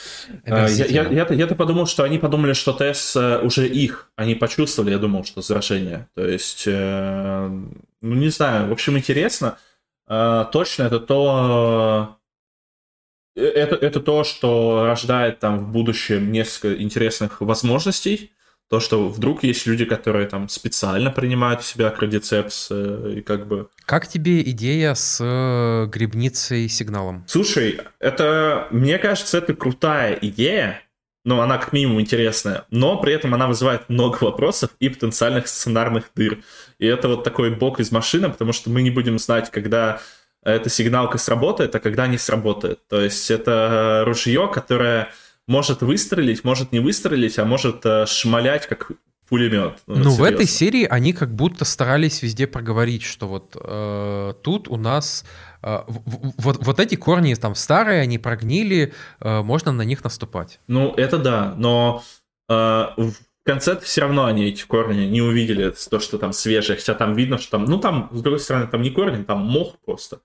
[0.47, 4.09] А, я, я, я, я-то подумал, что они подумали, что Тесс э, уже их.
[4.15, 6.07] Они почувствовали, я думал, что заражение.
[6.15, 7.49] То есть, э,
[8.03, 9.57] ну не знаю, в общем, интересно.
[9.59, 9.70] Э,
[10.11, 12.19] точно это то,
[13.37, 18.33] э, это, это то, что рождает там в будущем несколько интересных возможностей.
[18.69, 23.47] То, что вдруг есть люди, которые там специально принимают в себя крадицепс э, и как
[23.47, 23.69] бы...
[23.85, 25.19] Как тебе идея с
[25.93, 27.25] грибницей сигналом?
[27.29, 30.83] Слушай, это, мне кажется, это крутая идея,
[31.25, 36.11] но она как минимум интересная, но при этом она вызывает много вопросов и потенциальных сценарных
[36.15, 36.43] дыр.
[36.79, 40.01] И это вот такой бок из машины, потому что мы не будем знать, когда
[40.43, 42.81] эта сигналка сработает, а когда не сработает.
[42.89, 45.13] То есть это ружье, которое
[45.47, 48.93] может выстрелить, может не выстрелить, а может э, шмалять как
[49.31, 49.79] пулемет.
[49.87, 54.69] Ну, ну в этой серии они как будто старались везде проговорить, что вот э, тут
[54.69, 55.25] у нас
[55.63, 60.59] э, вот, вот эти корни там старые, они прогнили, э, можно на них наступать.
[60.67, 62.03] Ну, это да, но
[62.49, 66.95] э, в конце все равно они эти корни не увидели, то, что там свежее, хотя
[66.95, 70.21] там видно, что там, ну там, с другой стороны, там не корни, там мох просто.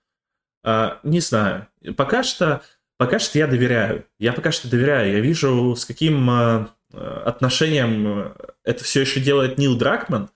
[0.64, 2.64] Э, не знаю, пока что,
[2.98, 8.84] пока что я доверяю, я пока что доверяю, я вижу, с каким э, отношением это
[8.84, 10.30] все еще делает Нил Дракман,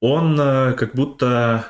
[0.00, 1.66] он э, как будто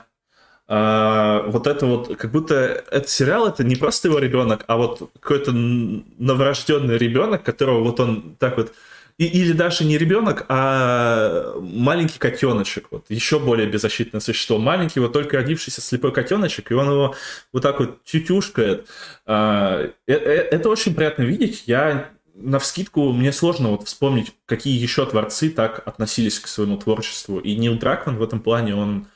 [0.68, 5.10] э, вот это вот, как будто этот сериал это не просто его ребенок, а вот
[5.20, 8.72] какой-то новорожденный ребенок, которого вот он так вот
[9.16, 15.36] или даже не ребенок, а маленький котеночек, вот еще более беззащитное существо, маленький, вот только
[15.36, 17.14] родившийся слепой котеночек, и он его
[17.52, 18.88] вот так вот тютюшкает.
[19.26, 21.62] Э, это очень приятно видеть.
[21.66, 27.38] Я на вскидку мне сложно вот вспомнить, какие еще творцы так относились к своему творчеству.
[27.38, 29.06] И Нил Дракман в этом плане, он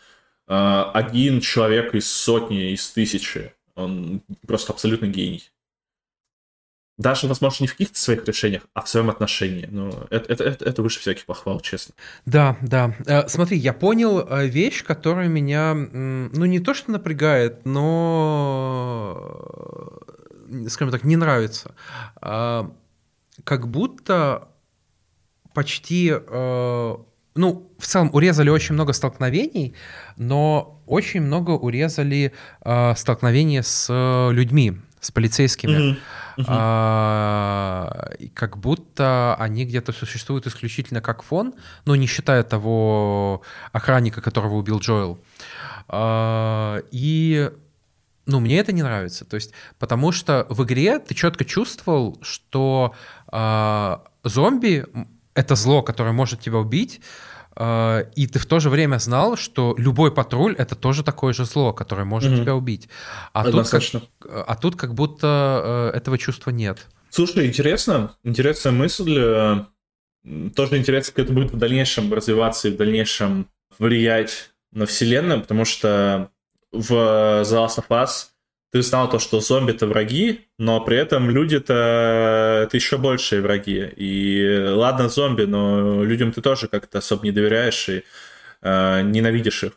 [0.46, 3.52] э, один человек из сотни, из тысячи.
[3.74, 5.50] Он просто абсолютно гений.
[6.96, 9.68] Даже, возможно, не в каких-то своих решениях, а в своем отношении.
[9.70, 11.94] Но это, это, это, это выше всяких похвал, честно.
[12.26, 12.94] Да, да.
[13.06, 19.14] Э, смотри, я понял э, вещь, которая меня, ну, не то что напрягает, но,
[20.48, 21.74] э, скажем так, не нравится.
[23.44, 24.48] Как будто
[25.54, 26.96] почти, э,
[27.34, 29.74] ну, в целом урезали очень много столкновений,
[30.16, 32.32] но очень много урезали
[32.64, 33.92] э, столкновения с
[34.32, 35.72] людьми, с полицейскими.
[35.72, 35.98] Mm-hmm.
[36.38, 36.44] Mm-hmm.
[36.46, 41.54] А, как будто они где-то существуют исключительно как фон,
[41.84, 43.42] но не считая того
[43.72, 45.18] охранника, которого убил Джоэл.
[45.88, 47.50] А, и
[48.26, 49.24] Ну, мне это не нравится.
[49.24, 54.86] То есть, потому что в игре ты четко чувствовал, что э, зомби—
[55.34, 57.00] это зло, которое может тебя убить,
[57.56, 61.44] э, и ты в то же время знал, что любой патруль— это тоже такое же
[61.44, 62.42] зло, которое может mm-hmm.
[62.42, 62.88] тебя убить.
[63.32, 63.82] А тут, как,
[64.20, 66.86] а тут как будто э, этого чувства нет.
[67.10, 69.16] Слушай, интересно, интересная мысль.
[69.16, 69.64] Э,
[70.54, 73.48] тоже интересно, как это будет в дальнейшем развиваться и в дальнейшем
[73.78, 76.30] влиять на вселенную, потому что
[76.72, 78.26] в The Last of Us
[78.70, 83.90] ты знал то, что зомби это враги, но при этом люди-то это еще большие враги.
[83.96, 88.04] И ладно, зомби, но людям ты тоже как-то особо не доверяешь и
[88.62, 89.72] э, ненавидишь их.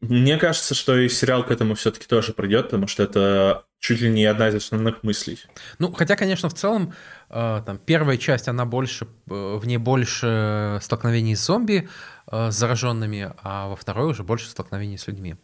[0.00, 4.08] Мне кажется, что и сериал к этому все-таки тоже придет, потому что это чуть ли
[4.08, 5.38] не одна из основных мыслей.
[5.78, 6.94] Ну, хотя, конечно, в целом,
[7.30, 11.88] э, там, первая часть, она больше, э, в ней больше столкновений с зомби,
[12.30, 15.36] э, с зараженными, а во второй уже больше столкновений с людьми.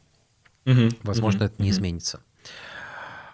[0.66, 1.74] Угу, Возможно, угу, это не угу.
[1.74, 2.20] изменится.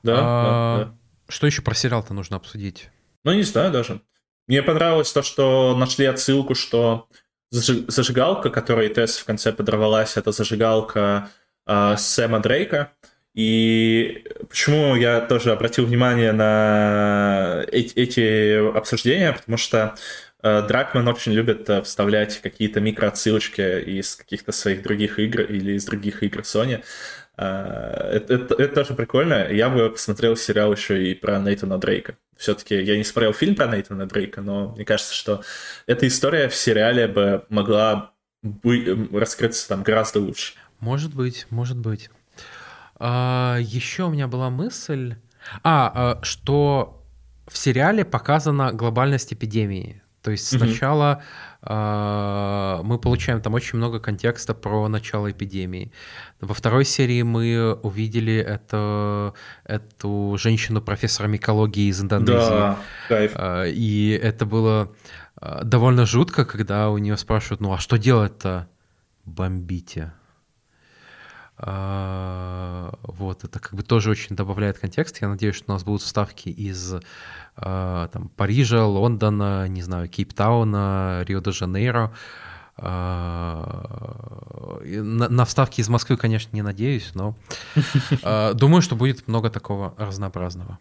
[0.02, 0.96] Да, а, да, да.
[1.28, 2.90] Что еще про сериал-то нужно обсудить?
[3.24, 4.00] Ну, не знаю даже.
[4.46, 7.08] Мне понравилось то, что нашли отсылку, что
[7.50, 11.30] зажигалка, которой Тесс в конце подорвалась, это зажигалка
[11.66, 12.92] э, Сэма Дрейка.
[13.34, 19.94] И почему я тоже обратил внимание на эти, эти обсуждения, потому что
[20.42, 25.84] э, Дракман очень любит э, вставлять какие-то микроотсылочки из каких-то своих других игр или из
[25.84, 26.82] других игр Sony.
[27.40, 29.50] Это, это, это тоже прикольно.
[29.50, 33.66] Я бы посмотрел сериал еще и про Нейтана Дрейка все-таки я не смотрел фильм про
[33.66, 35.42] Нейтана Дрейка, но мне кажется, что
[35.86, 38.12] эта история в сериале бы могла
[38.42, 40.54] бы раскрыться там гораздо лучше.
[40.80, 42.08] Может быть, может быть.
[42.96, 45.16] А, еще у меня была мысль,
[45.62, 47.04] а, а что
[47.46, 50.02] в сериале показана глобальность эпидемии.
[50.22, 51.22] То есть сначала
[51.62, 55.92] э, мы получаем там очень много контекста про начало эпидемии.
[56.40, 59.32] Во второй серии мы увидели это,
[59.64, 62.32] эту женщину профессора микологии из Индонезии.
[62.32, 62.78] Да,
[63.08, 63.32] кайф.
[63.34, 64.92] Э, и это было
[65.62, 68.68] довольно жутко, когда у нее спрашивают, ну а что делать-то?
[69.24, 70.12] Бомбите.
[71.56, 75.20] Вот, это как бы тоже очень добавляет контекст.
[75.20, 76.94] Я надеюсь, что у нас будут вставки из
[77.56, 82.12] там, Парижа, Лондона, не знаю, Кейптауна, Рио-де-Жанейро.
[82.82, 87.36] А, на, на вставки из Москвы, конечно, не надеюсь, но
[88.54, 90.78] думаю, что будет много такого разнообразного.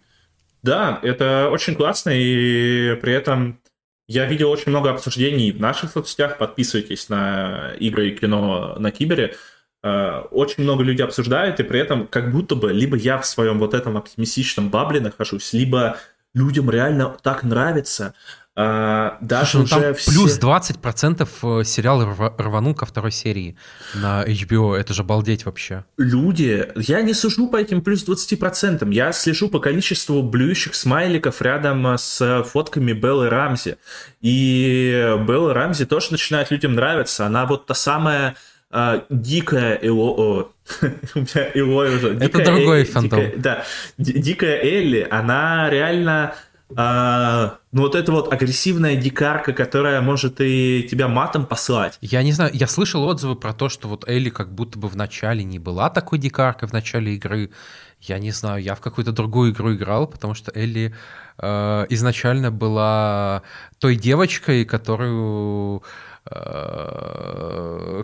[0.61, 3.59] Да, это очень классно, и при этом
[4.07, 6.37] я видел очень много обсуждений в наших соцсетях.
[6.37, 9.35] Подписывайтесь на игры и кино на Кибере.
[9.83, 13.59] Э, очень много людей обсуждают, и при этом как будто бы либо я в своем
[13.59, 15.97] вот этом оптимистичном бабле нахожусь, либо
[16.39, 18.13] людям реально так нравится.
[18.61, 20.11] А, даже Слушай, ну уже там все...
[20.11, 22.03] плюс 20% э, сериал
[22.37, 23.55] рванул ко второй серии
[23.93, 24.75] на HBO.
[24.75, 25.85] Это же балдеть вообще.
[25.97, 28.91] Люди, я не сужу по этим плюс 20%.
[28.91, 33.77] Я слежу по количеству блюющих смайликов рядом с фотками Беллы Рамзи.
[34.19, 37.25] И Белла Рамзи тоже начинает людям нравиться.
[37.25, 38.35] Она вот та самая
[38.71, 40.51] а, дикая Эло...
[41.15, 42.17] у меня Элой уже.
[42.19, 43.23] Это другой фантом.
[43.37, 43.63] да,
[43.97, 46.35] дикая Элли, она реально...
[46.75, 51.97] А, ну вот это вот агрессивная дикарка, которая может и тебя матом послать.
[51.99, 54.95] Я не знаю, я слышал отзывы про то, что вот Элли как будто бы в
[54.95, 57.49] начале не была такой дикаркой в начале игры.
[58.01, 60.93] Я не знаю, я в какую-то другую игру играл, потому что Элли
[61.39, 63.41] э, изначально была
[63.79, 65.81] той девочкой, которую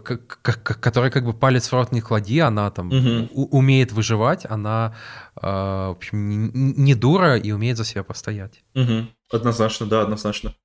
[0.02, 3.46] которая как бы палец в рот не клади, она там угу.
[3.52, 4.96] умеет выживать, она
[5.36, 8.64] э, в общем, не дура и умеет за себя постоять.
[8.74, 9.08] Угу.
[9.32, 10.56] Однозначно, да, однозначно.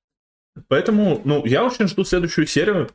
[0.67, 2.89] Поэтому, ну, я очень жду следующую серию.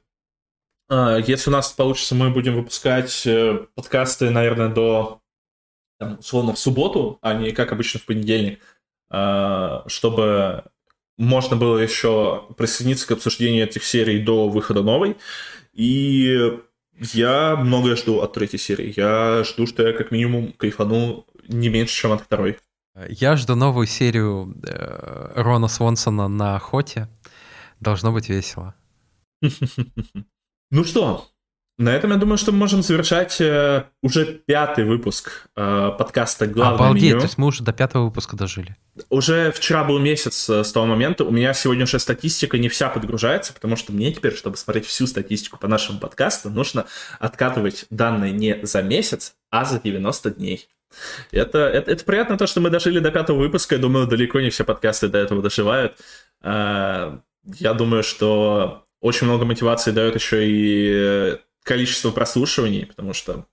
[0.88, 5.20] А, если у нас получится, мы будем выпускать э, подкасты, наверное, до,
[5.98, 8.60] там, условно, в субботу, а не как обычно в понедельник,
[9.10, 10.64] а, чтобы
[11.16, 15.16] можно было еще присоединиться к обсуждению этих серий до выхода новой.
[15.72, 16.58] И
[17.00, 18.92] я многое жду от третьей серии.
[18.96, 22.58] Я жду, что я как минимум кайфану не меньше, чем от второй.
[23.08, 27.08] Я жду новую серию э, Рона Свонсона на охоте.
[27.80, 28.74] Должно быть весело.
[30.72, 31.28] Ну что,
[31.78, 36.76] на этом, я думаю, что мы можем завершать э, уже пятый выпуск э, подкаста «Главное
[36.76, 37.18] Обалдеть, меню».
[37.18, 38.76] то есть мы уже до пятого выпуска дожили.
[39.10, 41.24] Уже вчера был месяц э, с того момента.
[41.24, 45.06] У меня сегодня уже статистика не вся подгружается, потому что мне теперь, чтобы смотреть всю
[45.06, 46.86] статистику по нашему подкасту, нужно
[47.18, 50.68] откатывать данные не за месяц, а за 90 дней.
[51.30, 53.74] Это, это, это приятно то, что мы дожили до пятого выпуска.
[53.74, 55.98] Я думаю, далеко не все подкасты до этого доживают.
[56.42, 63.44] Э, я думаю, что очень много мотивации дает еще и количество прослушиваний, потому что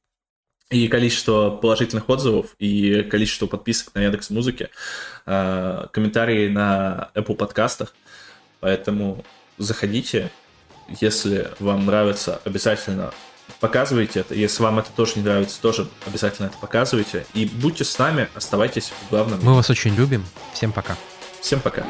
[0.70, 4.70] и количество положительных отзывов, и количество подписок на Яндекс Музыке,
[5.26, 7.94] э, комментарии на Apple подкастах.
[8.60, 9.26] Поэтому
[9.58, 10.32] заходите,
[11.02, 13.14] если вам нравится, обязательно
[13.60, 14.36] показывайте это.
[14.36, 17.26] Если вам это тоже не нравится, тоже обязательно это показывайте.
[17.34, 19.40] И будьте с нами, оставайтесь в главном.
[19.42, 20.24] Мы вас очень любим.
[20.54, 20.96] Всем пока.
[21.42, 21.84] Всем пока.